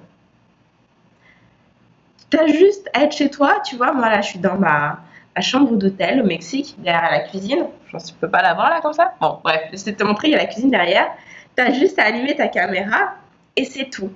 Tu 2.30 2.38
as 2.38 2.48
juste 2.48 2.90
à 2.94 3.04
être 3.04 3.14
chez 3.14 3.30
toi, 3.30 3.62
tu 3.64 3.76
vois, 3.78 3.94
moi 3.94 4.10
là 4.10 4.22
je 4.22 4.30
suis 4.30 4.40
dans 4.40 4.58
ma 4.58 5.00
chambre 5.40 5.76
d'hôtel 5.76 6.22
au 6.22 6.26
Mexique, 6.26 6.76
derrière 6.80 7.12
la 7.12 7.20
cuisine. 7.22 7.68
Je 7.86 7.92
pense 7.92 8.06
que 8.06 8.10
tu 8.10 8.16
peux 8.16 8.30
pas 8.30 8.42
la 8.42 8.54
voir 8.54 8.70
là 8.70 8.82
comme 8.82 8.94
ça. 8.94 9.14
Bon, 9.22 9.40
bref, 9.44 9.70
je 9.72 9.84
vais 9.86 9.94
te 9.94 10.04
montrer, 10.04 10.28
il 10.28 10.32
y 10.32 10.36
a 10.36 10.40
la 10.40 10.46
cuisine 10.46 10.72
derrière. 10.72 11.08
Tu 11.56 11.64
as 11.64 11.72
juste 11.74 11.98
à 12.00 12.06
allumer 12.06 12.36
ta 12.36 12.48
caméra 12.48 13.14
et 13.56 13.66
c'est 13.66 13.90
tout. 13.90 14.12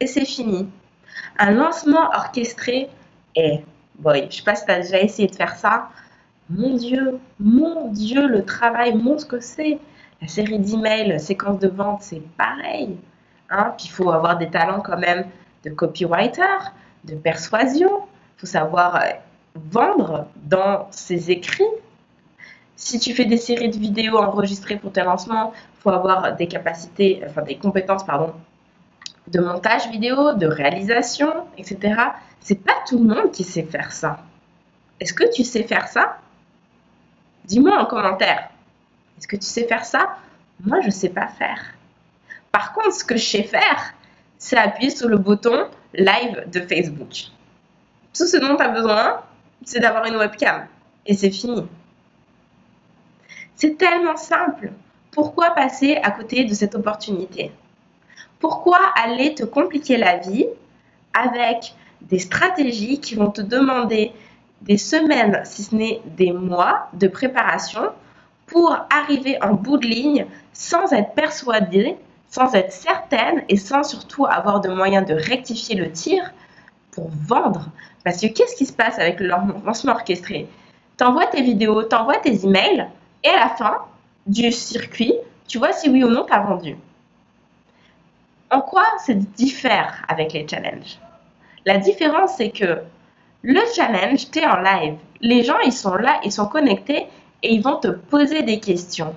Et 0.00 0.06
c'est 0.06 0.24
fini. 0.24 0.68
Un 1.38 1.52
lancement 1.52 2.10
orchestré, 2.14 2.88
et 3.34 3.60
boy, 3.98 4.26
je 4.30 4.36
sais 4.36 4.42
pas 4.42 4.54
si 4.54 4.64
tu 4.64 4.70
as 4.70 4.80
déjà 4.80 5.00
essayé 5.00 5.28
de 5.28 5.34
faire 5.34 5.56
ça. 5.56 5.88
Mon 6.50 6.76
Dieu, 6.76 7.18
mon 7.40 7.90
Dieu, 7.90 8.26
le 8.26 8.44
travail 8.44 8.94
montre 8.94 9.26
que 9.26 9.40
c'est. 9.40 9.78
La 10.20 10.28
série 10.28 10.58
d'emails, 10.58 11.18
séquence 11.20 11.58
de 11.58 11.68
vente, 11.68 12.02
c'est 12.02 12.22
pareil. 12.36 12.96
Hein? 13.50 13.74
Puis 13.76 13.86
il 13.86 13.90
faut 13.90 14.10
avoir 14.10 14.38
des 14.38 14.50
talents 14.50 14.80
quand 14.80 14.98
même 14.98 15.26
de 15.64 15.70
copywriter, 15.70 16.42
de 17.04 17.14
persuasion. 17.14 17.90
Il 18.36 18.40
faut 18.40 18.46
savoir 18.46 18.96
euh, 18.96 19.10
vendre 19.54 20.26
dans 20.44 20.88
ses 20.90 21.30
écrits. 21.30 21.64
Si 22.76 22.98
tu 22.98 23.14
fais 23.14 23.24
des 23.24 23.38
séries 23.38 23.70
de 23.70 23.78
vidéos 23.78 24.18
enregistrées 24.18 24.76
pour 24.76 24.92
tes 24.92 25.02
lancements, 25.02 25.52
il 25.54 25.80
faut 25.82 25.90
avoir 25.90 26.36
des 26.36 26.46
capacités, 26.46 27.22
enfin 27.26 27.42
des 27.42 27.56
compétences, 27.56 28.04
pardon, 28.04 28.34
de 29.28 29.40
montage 29.40 29.88
vidéo, 29.90 30.34
de 30.34 30.46
réalisation, 30.46 31.46
etc. 31.58 32.00
C'est 32.40 32.62
pas 32.62 32.76
tout 32.88 32.98
le 32.98 33.14
monde 33.14 33.32
qui 33.32 33.44
sait 33.44 33.64
faire 33.64 33.92
ça. 33.92 34.20
Est-ce 35.00 35.12
que 35.12 35.24
tu 35.32 35.44
sais 35.44 35.64
faire 35.64 35.88
ça? 35.88 36.18
Dis-moi 37.44 37.78
en 37.78 37.86
commentaire. 37.86 38.50
Est-ce 39.18 39.28
que 39.28 39.36
tu 39.36 39.46
sais 39.46 39.66
faire 39.66 39.84
ça? 39.84 40.16
Moi, 40.64 40.80
je 40.80 40.86
ne 40.86 40.92
sais 40.92 41.08
pas 41.08 41.26
faire. 41.26 41.60
Par 42.52 42.72
contre, 42.72 42.92
ce 42.92 43.04
que 43.04 43.16
je 43.16 43.24
sais 43.24 43.42
faire, 43.42 43.92
c'est 44.38 44.56
appuyer 44.56 44.90
sur 44.90 45.08
le 45.08 45.18
bouton 45.18 45.68
live 45.94 46.44
de 46.50 46.60
Facebook. 46.60 47.30
Tout 48.16 48.26
ce 48.26 48.36
dont 48.38 48.56
tu 48.56 48.62
as 48.62 48.68
besoin, 48.68 49.22
c'est 49.64 49.80
d'avoir 49.80 50.06
une 50.06 50.16
webcam. 50.16 50.66
Et 51.04 51.14
c'est 51.14 51.30
fini. 51.30 51.66
C'est 53.54 53.76
tellement 53.76 54.16
simple. 54.16 54.72
Pourquoi 55.10 55.50
passer 55.50 55.96
à 56.02 56.10
côté 56.10 56.44
de 56.44 56.54
cette 56.54 56.74
opportunité? 56.74 57.52
Pourquoi 58.40 58.78
aller 58.96 59.34
te 59.34 59.44
compliquer 59.44 59.96
la 59.96 60.18
vie 60.18 60.46
avec 61.14 61.74
des 62.02 62.18
stratégies 62.18 63.00
qui 63.00 63.14
vont 63.14 63.30
te 63.30 63.40
demander 63.40 64.12
des 64.62 64.78
semaines, 64.78 65.40
si 65.44 65.62
ce 65.62 65.74
n'est 65.74 66.00
des 66.16 66.32
mois 66.32 66.88
de 66.92 67.08
préparation 67.08 67.90
pour 68.46 68.76
arriver 68.90 69.42
en 69.42 69.54
bout 69.54 69.78
de 69.78 69.86
ligne 69.86 70.26
sans 70.52 70.92
être 70.92 71.12
persuadée, 71.14 71.96
sans 72.28 72.54
être 72.54 72.72
certaine 72.72 73.42
et 73.48 73.56
sans 73.56 73.82
surtout 73.82 74.26
avoir 74.26 74.60
de 74.60 74.68
moyens 74.68 75.06
de 75.06 75.14
rectifier 75.14 75.74
le 75.74 75.90
tir 75.90 76.32
pour 76.92 77.10
vendre. 77.10 77.68
Parce 78.04 78.20
que 78.20 78.26
qu'est-ce 78.26 78.56
qui 78.56 78.66
se 78.66 78.72
passe 78.72 78.98
avec 78.98 79.20
le 79.20 79.28
lancement 79.64 79.92
orchestré? 79.92 80.48
T'envoies 80.96 81.26
tes 81.26 81.42
vidéos, 81.42 81.82
t'envoies 81.82 82.18
tes 82.18 82.44
emails 82.44 82.86
et 83.24 83.28
à 83.28 83.36
la 83.36 83.48
fin 83.48 83.78
du 84.26 84.50
circuit, 84.52 85.14
tu 85.46 85.58
vois 85.58 85.72
si 85.72 85.88
oui 85.88 86.04
ou 86.04 86.08
non 86.08 86.24
tu 86.24 86.32
as 86.32 86.40
vendu. 86.40 86.76
En 88.50 88.60
quoi 88.60 88.84
ça 89.04 89.12
diffère 89.14 90.04
avec 90.08 90.32
les 90.32 90.46
challenges? 90.46 90.98
La 91.64 91.78
différence, 91.78 92.36
c'est 92.36 92.50
que 92.50 92.82
le 93.42 93.60
challenge, 93.74 94.30
tu 94.30 94.44
en 94.44 94.60
live. 94.60 94.96
Les 95.20 95.42
gens, 95.42 95.58
ils 95.64 95.72
sont 95.72 95.96
là, 95.96 96.20
ils 96.24 96.32
sont 96.32 96.46
connectés 96.46 97.06
et 97.42 97.52
ils 97.52 97.62
vont 97.62 97.76
te 97.76 97.88
poser 97.88 98.42
des 98.42 98.60
questions. 98.60 99.14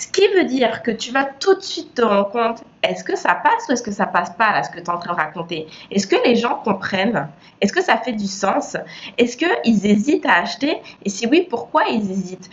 Ce 0.00 0.08
qui 0.08 0.26
veut 0.28 0.44
dire 0.44 0.82
que 0.82 0.90
tu 0.90 1.12
vas 1.12 1.26
tout 1.26 1.54
de 1.56 1.60
suite 1.60 1.92
te 1.96 2.00
rendre 2.00 2.30
compte, 2.30 2.64
est-ce 2.82 3.04
que 3.04 3.16
ça 3.16 3.34
passe 3.34 3.68
ou 3.68 3.72
est-ce 3.72 3.82
que 3.82 3.90
ça 3.90 4.06
passe 4.06 4.30
pas 4.30 4.50
là, 4.50 4.62
ce 4.62 4.70
que 4.70 4.78
tu 4.78 4.84
es 4.84 4.88
en 4.88 4.96
train 4.96 5.12
de 5.12 5.18
raconter? 5.18 5.66
Est-ce 5.90 6.06
que 6.06 6.16
les 6.24 6.36
gens 6.36 6.54
comprennent? 6.54 7.28
Est-ce 7.60 7.74
que 7.74 7.82
ça 7.82 7.98
fait 7.98 8.14
du 8.14 8.26
sens? 8.26 8.78
Est-ce 9.18 9.36
qu'ils 9.36 9.84
hésitent 9.84 10.24
à 10.24 10.36
acheter? 10.36 10.80
Et 11.04 11.10
si 11.10 11.26
oui, 11.26 11.46
pourquoi 11.50 11.82
ils 11.90 12.10
hésitent? 12.10 12.48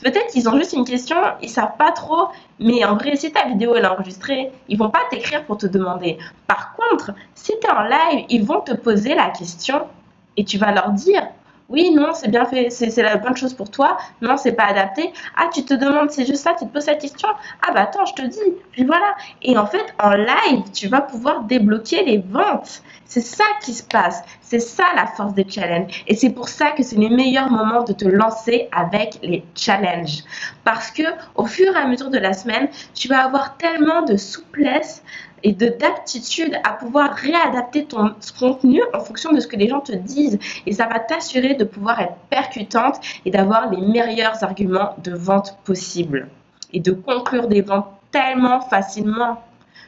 Peut-être 0.00 0.28
qu'ils 0.28 0.48
ont 0.48 0.56
juste 0.56 0.74
une 0.74 0.84
question, 0.84 1.16
ils 1.42 1.50
savent 1.50 1.76
pas 1.76 1.90
trop, 1.90 2.28
mais 2.60 2.84
en 2.84 2.94
vrai, 2.94 3.16
si 3.16 3.32
ta 3.32 3.48
vidéo 3.48 3.74
est 3.74 3.84
enregistrée, 3.84 4.52
ils 4.68 4.78
vont 4.78 4.90
pas 4.90 5.02
t'écrire 5.10 5.44
pour 5.44 5.56
te 5.56 5.66
demander. 5.66 6.18
Par 6.46 6.76
contre, 6.76 7.10
si 7.34 7.52
tu 7.60 7.66
es 7.66 7.70
en 7.72 7.82
live, 7.82 8.26
ils 8.28 8.44
vont 8.44 8.60
te 8.60 8.74
poser 8.74 9.16
la 9.16 9.30
question 9.30 9.88
et 10.36 10.44
tu 10.44 10.56
vas 10.56 10.70
leur 10.70 10.90
dire 10.90 11.26
oui, 11.68 11.90
non, 11.94 12.12
c'est 12.12 12.28
bien 12.28 12.44
fait, 12.44 12.70
c'est 12.70 12.94
la 13.02 13.16
bonne 13.16 13.36
chose 13.36 13.54
pour 13.54 13.70
toi. 13.70 13.96
Non, 14.20 14.36
c'est 14.36 14.52
pas 14.52 14.64
adapté. 14.64 15.12
Ah, 15.36 15.48
tu 15.52 15.64
te 15.64 15.74
demandes, 15.74 16.10
c'est 16.10 16.26
juste 16.26 16.42
ça, 16.42 16.54
tu 16.58 16.66
te 16.66 16.70
poses 16.72 16.84
cette 16.84 17.00
question. 17.00 17.28
Ah, 17.66 17.72
bah 17.72 17.82
attends, 17.82 18.04
je 18.04 18.14
te 18.14 18.22
dis. 18.26 18.38
Puis 18.72 18.84
voilà. 18.84 19.14
Et 19.42 19.56
en 19.56 19.66
fait, 19.66 19.94
en 20.02 20.10
live, 20.12 20.70
tu 20.72 20.88
vas 20.88 21.00
pouvoir 21.00 21.44
débloquer 21.44 22.04
les 22.04 22.18
ventes. 22.18 22.82
C'est 23.04 23.20
ça 23.22 23.44
qui 23.62 23.72
se 23.72 23.82
passe. 23.82 24.22
C'est 24.52 24.60
ça 24.60 24.84
la 24.94 25.06
force 25.06 25.32
des 25.32 25.46
challenges. 25.48 26.04
Et 26.06 26.14
c'est 26.14 26.28
pour 26.28 26.46
ça 26.46 26.72
que 26.72 26.82
c'est 26.82 26.96
le 26.96 27.08
meilleur 27.08 27.50
moment 27.50 27.84
de 27.84 27.94
te 27.94 28.04
lancer 28.04 28.68
avec 28.70 29.18
les 29.22 29.42
challenges. 29.54 30.24
Parce 30.62 30.90
que 30.90 31.04
au 31.36 31.46
fur 31.46 31.74
et 31.74 31.78
à 31.78 31.86
mesure 31.86 32.10
de 32.10 32.18
la 32.18 32.34
semaine, 32.34 32.68
tu 32.92 33.08
vas 33.08 33.24
avoir 33.24 33.56
tellement 33.56 34.02
de 34.02 34.18
souplesse 34.18 35.02
et 35.42 35.52
de 35.52 35.68
d'aptitude 35.68 36.54
à 36.64 36.74
pouvoir 36.74 37.14
réadapter 37.14 37.86
ton 37.86 38.14
contenu 38.38 38.82
en 38.92 39.00
fonction 39.00 39.32
de 39.32 39.40
ce 39.40 39.46
que 39.46 39.56
les 39.56 39.68
gens 39.68 39.80
te 39.80 39.92
disent. 39.92 40.38
Et 40.66 40.72
ça 40.72 40.86
va 40.86 40.98
t'assurer 40.98 41.54
de 41.54 41.64
pouvoir 41.64 41.98
être 42.02 42.16
percutante 42.28 42.96
et 43.24 43.30
d'avoir 43.30 43.70
les 43.70 43.80
meilleurs 43.80 44.44
arguments 44.44 44.96
de 45.02 45.14
vente 45.14 45.56
possibles. 45.64 46.28
Et 46.74 46.80
de 46.80 46.92
conclure 46.92 47.48
des 47.48 47.62
ventes 47.62 47.86
tellement 48.10 48.60
facilement. 48.60 49.38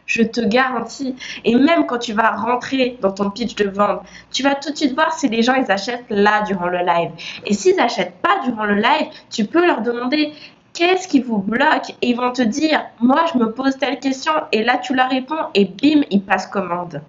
Je 0.07 0.23
te 0.23 0.41
garantis. 0.41 1.17
Et 1.45 1.55
même 1.55 1.87
quand 1.87 1.99
tu 1.99 2.13
vas 2.13 2.33
rentrer 2.33 2.99
dans 3.01 3.13
ton 3.13 3.31
pitch 3.31 3.55
de 3.55 3.69
vente, 3.69 4.03
tu 4.33 4.43
vas 4.43 4.55
tout 4.55 4.71
de 4.71 4.77
suite 4.77 4.95
voir 4.95 5.13
si 5.13 5.29
les 5.29 5.43
gens 5.43 5.55
ils 5.55 5.71
achètent 5.71 6.05
là 6.11 6.43
durant 6.43 6.69
le 6.69 6.79
live. 6.79 7.11
Et 7.47 7.55
s'ils 7.55 7.77
n'achètent 7.77 8.21
pas 8.21 8.41
durant 8.45 8.65
le 8.65 8.75
live, 8.75 9.09
tu 9.31 9.45
peux 9.47 9.67
leur 9.67 9.81
demander 9.81 10.33
qu'est-ce 10.75 11.09
qui 11.09 11.21
vous 11.21 11.39
bloque 11.39 11.91
Et 12.03 12.11
ils 12.11 12.17
vont 12.17 12.33
te 12.33 12.43
dire, 12.43 12.85
moi 13.01 13.25
je 13.33 13.39
me 13.39 13.53
pose 13.53 13.79
telle 13.79 13.99
question 13.99 14.33
et 14.53 14.63
là 14.63 14.79
tu 14.79 14.95
la 14.95 15.07
réponds 15.07 15.47
et 15.55 15.65
bim, 15.65 16.03
ils 16.11 16.23
passent 16.23 16.49
commande. 16.49 17.01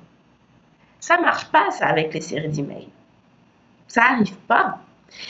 Ça 1.00 1.20
marche 1.20 1.46
pas 1.52 1.72
ça 1.72 1.88
avec 1.88 2.14
les 2.14 2.22
séries 2.22 2.50
d'emails. 2.50 2.88
Ça 3.88 4.04
arrive 4.04 4.36
pas. 4.48 4.80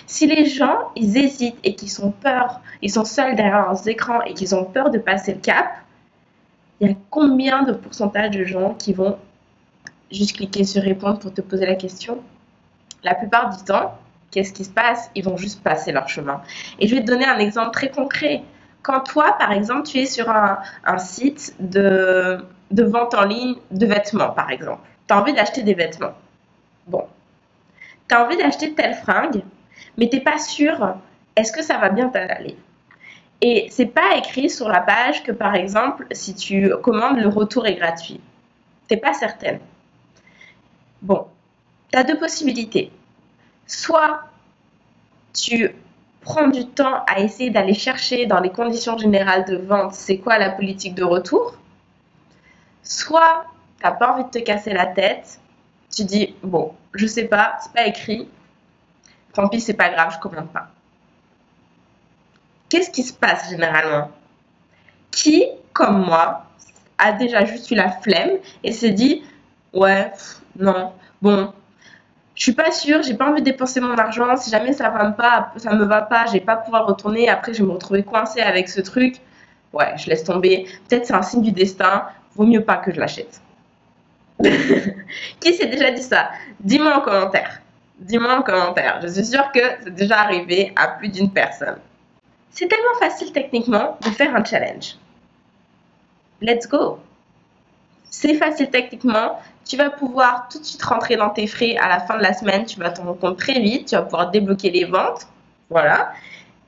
Si 0.05 0.25
les 0.25 0.45
gens, 0.45 0.91
ils 0.95 1.17
hésitent 1.17 1.59
et 1.63 1.75
qu'ils 1.75 1.89
sont 1.89 2.11
peur, 2.11 2.61
ils 2.81 2.91
sont 2.91 3.05
seuls 3.05 3.35
derrière 3.35 3.67
leurs 3.67 3.87
écrans 3.87 4.21
et 4.21 4.33
qu'ils 4.33 4.55
ont 4.55 4.63
peur 4.63 4.89
de 4.89 4.97
passer 4.97 5.33
le 5.33 5.39
cap, 5.39 5.67
il 6.79 6.89
y 6.89 6.91
a 6.91 6.95
combien 7.09 7.63
de 7.63 7.73
pourcentage 7.73 8.31
de 8.31 8.43
gens 8.43 8.73
qui 8.73 8.93
vont 8.93 9.17
juste 10.11 10.35
cliquer 10.35 10.63
sur 10.63 10.83
répondre 10.83 11.19
pour 11.19 11.33
te 11.33 11.41
poser 11.41 11.65
la 11.65 11.75
question? 11.75 12.21
La 13.03 13.15
plupart 13.15 13.55
du 13.55 13.63
temps, 13.63 13.97
qu'est-ce 14.31 14.51
qui 14.51 14.65
se 14.65 14.69
passe? 14.69 15.09
Ils 15.15 15.23
vont 15.23 15.37
juste 15.37 15.63
passer 15.63 15.91
leur 15.91 16.09
chemin. 16.09 16.41
Et 16.79 16.87
je 16.87 16.95
vais 16.95 17.01
te 17.01 17.07
donner 17.07 17.25
un 17.25 17.39
exemple 17.39 17.71
très 17.71 17.89
concret. 17.89 18.43
Quand 18.81 18.99
toi, 19.01 19.35
par 19.39 19.51
exemple, 19.51 19.83
tu 19.83 19.99
es 19.99 20.05
sur 20.05 20.29
un, 20.29 20.59
site 20.97 21.55
de, 21.59 22.45
vente 22.71 23.13
en 23.15 23.23
ligne 23.23 23.55
de 23.71 23.85
vêtements, 23.85 24.29
par 24.29 24.51
exemple, 24.51 24.81
tu 25.07 25.13
as 25.13 25.19
envie 25.19 25.33
d'acheter 25.33 25.63
des 25.63 25.73
vêtements. 25.73 26.13
Bon, 26.87 27.05
tu 28.07 28.15
as 28.15 28.23
envie 28.23 28.37
d'acheter 28.37 28.73
telle 28.73 28.93
fringue, 28.93 29.43
mais 29.97 30.09
tu 30.09 30.17
n'es 30.17 30.23
pas 30.23 30.37
sûr, 30.37 30.95
est-ce 31.35 31.51
que 31.51 31.63
ça 31.63 31.77
va 31.77 31.89
bien 31.89 32.09
t'aller? 32.09 32.57
Et 33.41 33.67
c'est 33.69 33.87
pas 33.87 34.15
écrit 34.17 34.49
sur 34.49 34.69
la 34.69 34.79
page 34.79 35.23
que, 35.23 35.31
par 35.31 35.55
exemple, 35.55 36.07
si 36.11 36.35
tu 36.35 36.71
commandes, 36.81 37.17
le 37.17 37.27
retour 37.27 37.67
est 37.67 37.75
gratuit. 37.75 38.21
Tu 38.87 38.93
n'es 38.93 38.99
pas 38.99 39.13
certaine. 39.13 39.59
Bon, 41.01 41.27
tu 41.91 41.97
as 41.97 42.03
deux 42.03 42.17
possibilités 42.17 42.91
soit 43.67 44.23
tu 45.33 45.75
prends 46.21 46.47
du 46.47 46.65
temps 46.65 47.03
à 47.07 47.19
essayer 47.19 47.49
d'aller 47.49 47.73
chercher 47.73 48.25
dans 48.25 48.39
les 48.39 48.49
conditions 48.51 48.97
générales 48.97 49.45
de 49.45 49.57
vente 49.57 49.93
c'est 49.93 50.17
quoi 50.17 50.37
la 50.37 50.49
politique 50.49 50.95
de 50.95 51.03
retour, 51.03 51.55
soit 52.83 53.45
tu 53.79 53.85
n'as 53.85 53.91
pas 53.91 54.13
envie 54.13 54.23
de 54.23 54.29
te 54.29 54.39
casser 54.39 54.73
la 54.73 54.85
tête, 54.85 55.39
tu 55.95 56.03
dis 56.03 56.35
bon, 56.43 56.73
je 56.93 57.05
sais 57.05 57.25
pas, 57.25 57.57
c'est 57.61 57.73
pas 57.73 57.85
écrit, 57.85 58.27
tant 59.33 59.47
pis, 59.49 59.61
c'est 59.61 59.73
pas 59.73 59.89
grave, 59.89 60.13
je 60.15 60.19
commande 60.19 60.49
pas. 60.49 60.69
Qu'est-ce 62.69 62.89
qui 62.89 63.03
se 63.03 63.13
passe 63.13 63.49
généralement? 63.49 64.11
Qui, 65.11 65.45
comme 65.73 66.05
moi, 66.05 66.45
a 66.97 67.11
déjà 67.11 67.45
juste 67.45 67.69
eu 67.71 67.75
la 67.75 67.89
flemme 67.89 68.37
et 68.63 68.71
s'est 68.71 68.91
dit 68.91 69.23
ouais, 69.73 70.11
non, 70.57 70.93
bon, 71.21 71.53
je 72.35 72.43
suis 72.43 72.53
pas 72.53 72.71
sûre, 72.71 73.01
j'ai 73.01 73.13
pas 73.13 73.29
envie 73.29 73.41
de 73.41 73.45
dépenser 73.45 73.79
mon 73.79 73.95
argent. 73.97 74.35
Si 74.35 74.49
jamais 74.49 74.73
ça 74.73 74.89
va 74.89 75.11
pas, 75.11 75.53
ça 75.57 75.73
me 75.73 75.85
va 75.85 76.01
pas, 76.01 76.25
je 76.27 76.33
vais 76.33 76.41
pas 76.41 76.57
pouvoir 76.57 76.85
retourner. 76.85 77.29
Après, 77.29 77.53
je 77.53 77.59
vais 77.59 77.67
me 77.67 77.71
retrouver 77.73 78.03
coincée 78.03 78.41
avec 78.41 78.67
ce 78.67 78.81
truc. 78.81 79.21
Ouais, 79.73 79.93
je 79.97 80.09
laisse 80.09 80.23
tomber. 80.23 80.67
Peut-être 80.87 81.05
c'est 81.05 81.13
un 81.13 81.21
signe 81.21 81.41
du 81.41 81.51
destin. 81.51 82.05
Vaut 82.35 82.45
mieux 82.45 82.63
pas 82.63 82.77
que 82.77 82.93
je 82.93 82.99
l'achète. 82.99 83.41
Qui 85.39 85.53
s'est 85.53 85.67
déjà 85.67 85.91
dit 85.91 86.03
ça? 86.03 86.29
Dis-moi 86.59 86.97
en 86.97 87.01
commentaire. 87.01 87.61
Dis-moi 87.99 88.37
en 88.37 88.41
commentaire. 88.41 88.99
Je 89.01 89.07
suis 89.07 89.25
sûre 89.25 89.51
que 89.53 89.61
c'est 89.83 89.95
déjà 89.95 90.19
arrivé 90.19 90.73
à 90.75 90.89
plus 90.89 91.07
d'une 91.07 91.31
personne. 91.31 91.77
C'est 92.55 92.69
tellement 92.69 92.97
facile 92.99 93.33
techniquement 93.33 93.97
de 94.01 94.09
faire 94.09 94.33
un 94.33 94.43
challenge. 94.43 94.95
Let's 96.41 96.67
go. 96.69 96.99
C'est 98.09 98.35
facile 98.35 98.69
techniquement. 98.69 99.39
Tu 99.65 99.75
vas 99.75 99.89
pouvoir 99.89 100.47
tout 100.49 100.59
de 100.59 100.63
suite 100.63 100.81
rentrer 100.81 101.17
dans 101.17 101.31
tes 101.31 101.47
frais 101.47 101.75
à 101.75 101.89
la 101.89 101.99
fin 101.99 102.17
de 102.17 102.23
la 102.23 102.31
semaine. 102.31 102.65
Tu 102.65 102.79
vas 102.79 102.91
te 102.91 103.01
rendre 103.01 103.19
compte 103.19 103.37
très 103.37 103.59
vite. 103.59 103.89
Tu 103.89 103.95
vas 103.95 104.03
pouvoir 104.03 104.31
débloquer 104.31 104.71
les 104.71 104.85
ventes. 104.85 105.27
Voilà. 105.69 106.13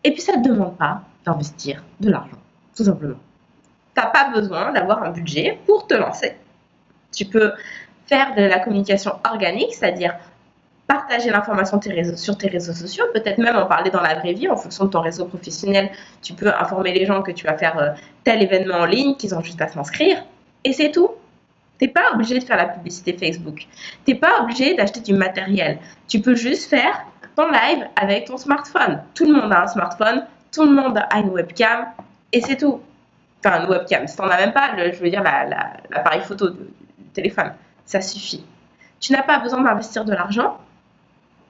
Et 0.03 0.11
puis, 0.11 0.21
ça 0.21 0.35
ne 0.35 0.43
te 0.43 0.49
demande 0.49 0.77
pas 0.77 1.03
d'investir 1.25 1.81
de 2.01 2.09
l'argent, 2.09 2.37
tout 2.75 2.83
simplement. 2.83 3.19
Tu 3.95 4.01
n'as 4.01 4.07
pas 4.07 4.29
besoin 4.29 4.73
d'avoir 4.73 5.03
un 5.03 5.11
budget 5.11 5.57
pour 5.65 5.87
te 5.87 5.93
lancer. 5.93 6.35
Tu 7.13 7.23
peux 7.23 7.53
faire 8.07 8.35
de 8.35 8.41
la 8.41 8.59
communication 8.59 9.13
organique, 9.23 9.73
c'est-à-dire 9.73 10.15
partager 10.87 11.29
l'information 11.29 11.79
sur 12.15 12.37
tes 12.37 12.47
réseaux 12.47 12.73
sociaux, 12.73 13.05
peut-être 13.13 13.37
même 13.37 13.57
en 13.57 13.65
parler 13.65 13.91
dans 13.91 14.01
la 14.01 14.15
vraie 14.15 14.33
vie 14.33 14.47
en 14.47 14.55
fonction 14.55 14.85
de 14.85 14.89
ton 14.89 15.01
réseau 15.01 15.25
professionnel. 15.25 15.91
Tu 16.21 16.33
peux 16.33 16.47
informer 16.47 16.93
les 16.93 17.05
gens 17.05 17.21
que 17.21 17.31
tu 17.31 17.45
vas 17.45 17.57
faire 17.57 17.77
euh, 17.77 17.89
tel 18.23 18.41
événement 18.41 18.77
en 18.77 18.85
ligne, 18.85 19.15
qu'ils 19.15 19.35
ont 19.35 19.41
juste 19.41 19.61
à 19.61 19.67
s'inscrire, 19.67 20.23
et 20.63 20.73
c'est 20.73 20.91
tout. 20.91 21.11
Tu 21.77 21.85
n'es 21.85 21.91
pas 21.91 22.13
obligé 22.13 22.39
de 22.39 22.43
faire 22.43 22.57
la 22.57 22.65
publicité 22.65 23.13
Facebook. 23.13 23.67
Tu 24.05 24.13
n'es 24.13 24.15
pas 24.15 24.41
obligé 24.41 24.73
d'acheter 24.75 25.01
du 25.01 25.13
matériel. 25.13 25.77
Tu 26.07 26.21
peux 26.21 26.35
juste 26.35 26.69
faire 26.69 27.05
ton 27.35 27.51
live 27.51 27.85
avec 27.95 28.25
ton 28.25 28.37
smartphone. 28.37 29.03
Tout 29.13 29.25
le 29.25 29.39
monde 29.39 29.51
a 29.53 29.63
un 29.63 29.67
smartphone, 29.67 30.25
tout 30.51 30.63
le 30.63 30.71
monde 30.71 30.97
a 30.97 31.19
une 31.19 31.29
webcam, 31.29 31.85
et 32.31 32.41
c'est 32.41 32.57
tout. 32.57 32.81
Enfin, 33.45 33.61
une 33.61 33.69
webcam, 33.69 34.07
si 34.07 34.15
tu 34.15 34.21
n'en 34.21 34.29
as 34.29 34.37
même 34.37 34.53
pas, 34.53 34.71
je 34.77 34.97
veux 34.97 35.09
dire 35.09 35.21
l'appareil 35.21 36.21
photo 36.21 36.49
du 36.49 36.63
téléphone, 37.13 37.53
ça 37.85 37.99
suffit. 38.01 38.43
Tu 38.99 39.11
n'as 39.11 39.21
pas 39.21 39.37
besoin 39.39 39.61
d'investir 39.61 40.05
de 40.05 40.13
l'argent 40.13 40.57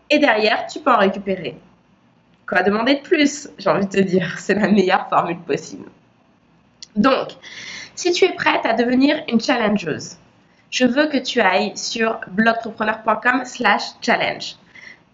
et 0.10 0.20
derrière, 0.20 0.68
tu 0.68 0.80
peux 0.80 0.92
en 0.92 0.98
récupérer. 0.98 1.58
Quoi 2.48 2.64
demander 2.64 2.96
de 2.96 3.02
plus 3.02 3.50
J'ai 3.58 3.70
envie 3.70 3.86
de 3.86 3.92
te 3.92 4.00
dire, 4.00 4.40
c'est 4.40 4.56
la 4.56 4.70
meilleure 4.70 5.10
formule 5.10 5.40
possible. 5.40 5.90
Donc, 6.96 7.30
si 7.96 8.12
tu 8.12 8.26
es 8.26 8.34
prête 8.34 8.66
à 8.66 8.74
devenir 8.74 9.22
une 9.28 9.40
challengeuse, 9.40 10.18
je 10.70 10.86
veux 10.86 11.08
que 11.08 11.18
tu 11.18 11.40
ailles 11.42 11.76
sur 11.76 12.20
blogtrepreneur.com 12.30 13.44
slash 13.46 13.84
challenge. 14.02 14.56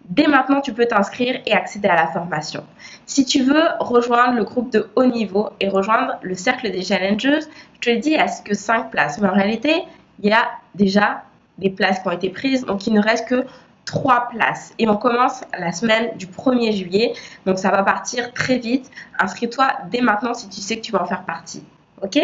Dès 0.04 0.26
maintenant, 0.26 0.60
tu 0.60 0.72
peux 0.72 0.86
t'inscrire 0.86 1.40
et 1.46 1.52
accéder 1.52 1.88
à 1.88 1.94
la 1.94 2.08
formation. 2.08 2.64
Si 3.06 3.24
tu 3.24 3.42
veux 3.42 3.64
rejoindre 3.80 4.36
le 4.36 4.44
groupe 4.44 4.70
de 4.70 4.90
haut 4.96 5.06
niveau 5.06 5.48
et 5.60 5.68
rejoindre 5.68 6.18
le 6.22 6.34
cercle 6.34 6.70
des 6.70 6.82
challengeuses, 6.82 7.48
je 7.80 7.90
te 7.90 7.96
dis 7.96 8.14
à 8.14 8.28
ce 8.28 8.42
que 8.42 8.54
5 8.54 8.90
places. 8.90 9.18
Mais 9.18 9.28
en 9.28 9.32
réalité, 9.32 9.82
il 10.22 10.28
y 10.28 10.32
a 10.32 10.50
déjà 10.74 11.22
des 11.58 11.70
places 11.70 12.00
qui 12.00 12.08
ont 12.08 12.12
été 12.12 12.30
prises, 12.30 12.64
donc 12.66 12.86
il 12.86 12.92
ne 12.92 13.00
reste 13.00 13.28
que 13.28 13.46
trois 13.84 14.28
places. 14.28 14.74
Et 14.78 14.88
on 14.88 14.96
commence 14.96 15.42
la 15.58 15.72
semaine 15.72 16.16
du 16.16 16.26
1er 16.26 16.72
juillet. 16.72 17.14
Donc 17.46 17.58
ça 17.58 17.70
va 17.70 17.82
partir 17.82 18.32
très 18.32 18.58
vite. 18.58 18.90
Inscris-toi 19.18 19.72
dès 19.90 20.00
maintenant 20.00 20.34
si 20.34 20.48
tu 20.48 20.60
sais 20.60 20.76
que 20.76 20.82
tu 20.82 20.92
vas 20.92 21.02
en 21.02 21.06
faire 21.06 21.24
partie. 21.24 21.64
OK? 22.02 22.18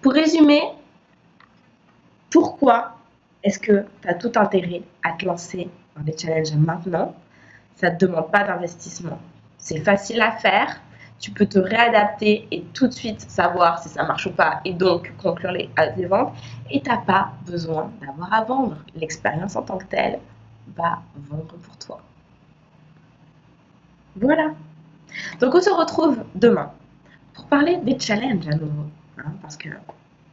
Pour 0.00 0.12
résumer, 0.12 0.62
pourquoi 2.30 2.96
est-ce 3.42 3.58
que 3.58 3.84
tu 4.02 4.08
as 4.08 4.14
tout 4.14 4.32
intérêt 4.36 4.82
à 5.02 5.12
te 5.12 5.24
lancer 5.24 5.68
dans 5.96 6.04
les 6.04 6.16
challenges 6.16 6.54
maintenant? 6.54 7.14
Ça 7.76 7.90
ne 7.90 7.96
te 7.96 8.06
demande 8.06 8.30
pas 8.30 8.44
d'investissement. 8.44 9.18
C'est 9.56 9.80
facile 9.80 10.20
à 10.20 10.32
faire. 10.32 10.80
Tu 11.20 11.32
peux 11.32 11.46
te 11.46 11.58
réadapter 11.58 12.46
et 12.52 12.62
tout 12.74 12.86
de 12.86 12.92
suite 12.92 13.20
savoir 13.20 13.82
si 13.82 13.88
ça 13.88 14.04
marche 14.04 14.26
ou 14.26 14.32
pas 14.32 14.60
et 14.64 14.72
donc 14.72 15.12
conclure 15.20 15.50
les, 15.50 15.68
les 15.96 16.06
ventes. 16.06 16.32
Et 16.70 16.80
tu 16.80 16.88
n'as 16.88 16.98
pas 16.98 17.32
besoin 17.44 17.90
d'avoir 18.00 18.32
à 18.32 18.44
vendre. 18.44 18.76
L'expérience 18.94 19.56
en 19.56 19.62
tant 19.62 19.78
que 19.78 19.86
telle, 19.86 20.20
va 20.76 21.02
vendre 21.16 21.56
pour 21.56 21.76
toi. 21.78 22.00
Voilà. 24.16 24.54
Donc 25.40 25.54
on 25.54 25.60
se 25.60 25.70
retrouve 25.70 26.24
demain 26.34 26.72
pour 27.34 27.46
parler 27.46 27.76
des 27.78 27.98
challenges 27.98 28.48
à 28.48 28.56
nouveau. 28.56 28.84
Hein, 29.18 29.32
parce 29.42 29.56
que 29.56 29.68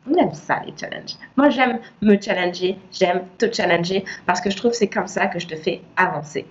on 0.07 0.13
aime 0.13 0.33
ça 0.33 0.61
les 0.65 0.73
challenges. 0.77 1.15
Moi 1.35 1.49
j'aime 1.49 1.79
me 2.01 2.19
challenger, 2.19 2.77
j'aime 2.91 3.23
te 3.37 3.51
challenger 3.51 4.05
parce 4.25 4.41
que 4.41 4.49
je 4.49 4.57
trouve 4.57 4.71
que 4.71 4.77
c'est 4.77 4.89
comme 4.89 5.07
ça 5.07 5.27
que 5.27 5.39
je 5.39 5.47
te 5.47 5.55
fais 5.55 5.81
avancer. 5.95 6.45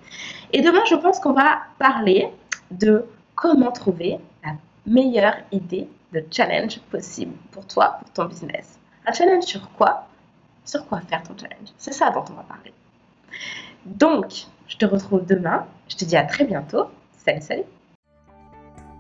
Et 0.53 0.61
demain 0.61 0.85
je 0.89 0.97
pense 0.97 1.21
qu'on 1.21 1.33
va 1.33 1.63
parler 1.79 2.29
de 2.71 3.05
comment 3.35 3.71
trouver 3.73 4.19
la 4.45 4.53
meilleure 4.87 5.37
idée 5.53 5.89
de 6.13 6.25
challenge 6.31 6.81
possible 6.91 7.33
pour 7.51 7.67
toi, 7.67 7.99
pour 8.01 8.11
ton 8.11 8.25
business. 8.27 8.79
Un 9.07 9.13
challenge 9.13 9.45
sur 9.45 9.71
quoi? 9.73 10.07
Sur 10.65 10.87
quoi 10.87 11.01
faire 11.01 11.23
ton 11.23 11.37
challenge? 11.37 11.69
C'est 11.77 11.93
ça 11.93 12.11
dont 12.11 12.25
on 12.31 12.35
va 12.35 12.43
parler. 12.43 12.73
Donc, 13.87 14.47
je 14.69 14.77
te 14.77 14.87
retrouve 14.87 15.25
demain. 15.27 15.67
Je 15.89 15.97
te 15.97 16.05
dis 16.05 16.17
à 16.17 16.25
très 16.25 16.45
bientôt. 16.45 16.85
Salut, 17.25 17.43
salut. 17.43 17.65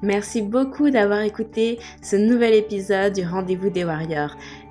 Merci 0.02 0.42
beaucoup 0.42 0.90
d'avoir 0.90 1.20
écouté 1.20 1.78
ce 2.02 2.16
nouvel 2.16 2.54
épisode 2.54 3.14
du 3.14 3.26
Rendez-vous 3.26 3.70
des 3.70 3.84
Warriors. 3.84 4.36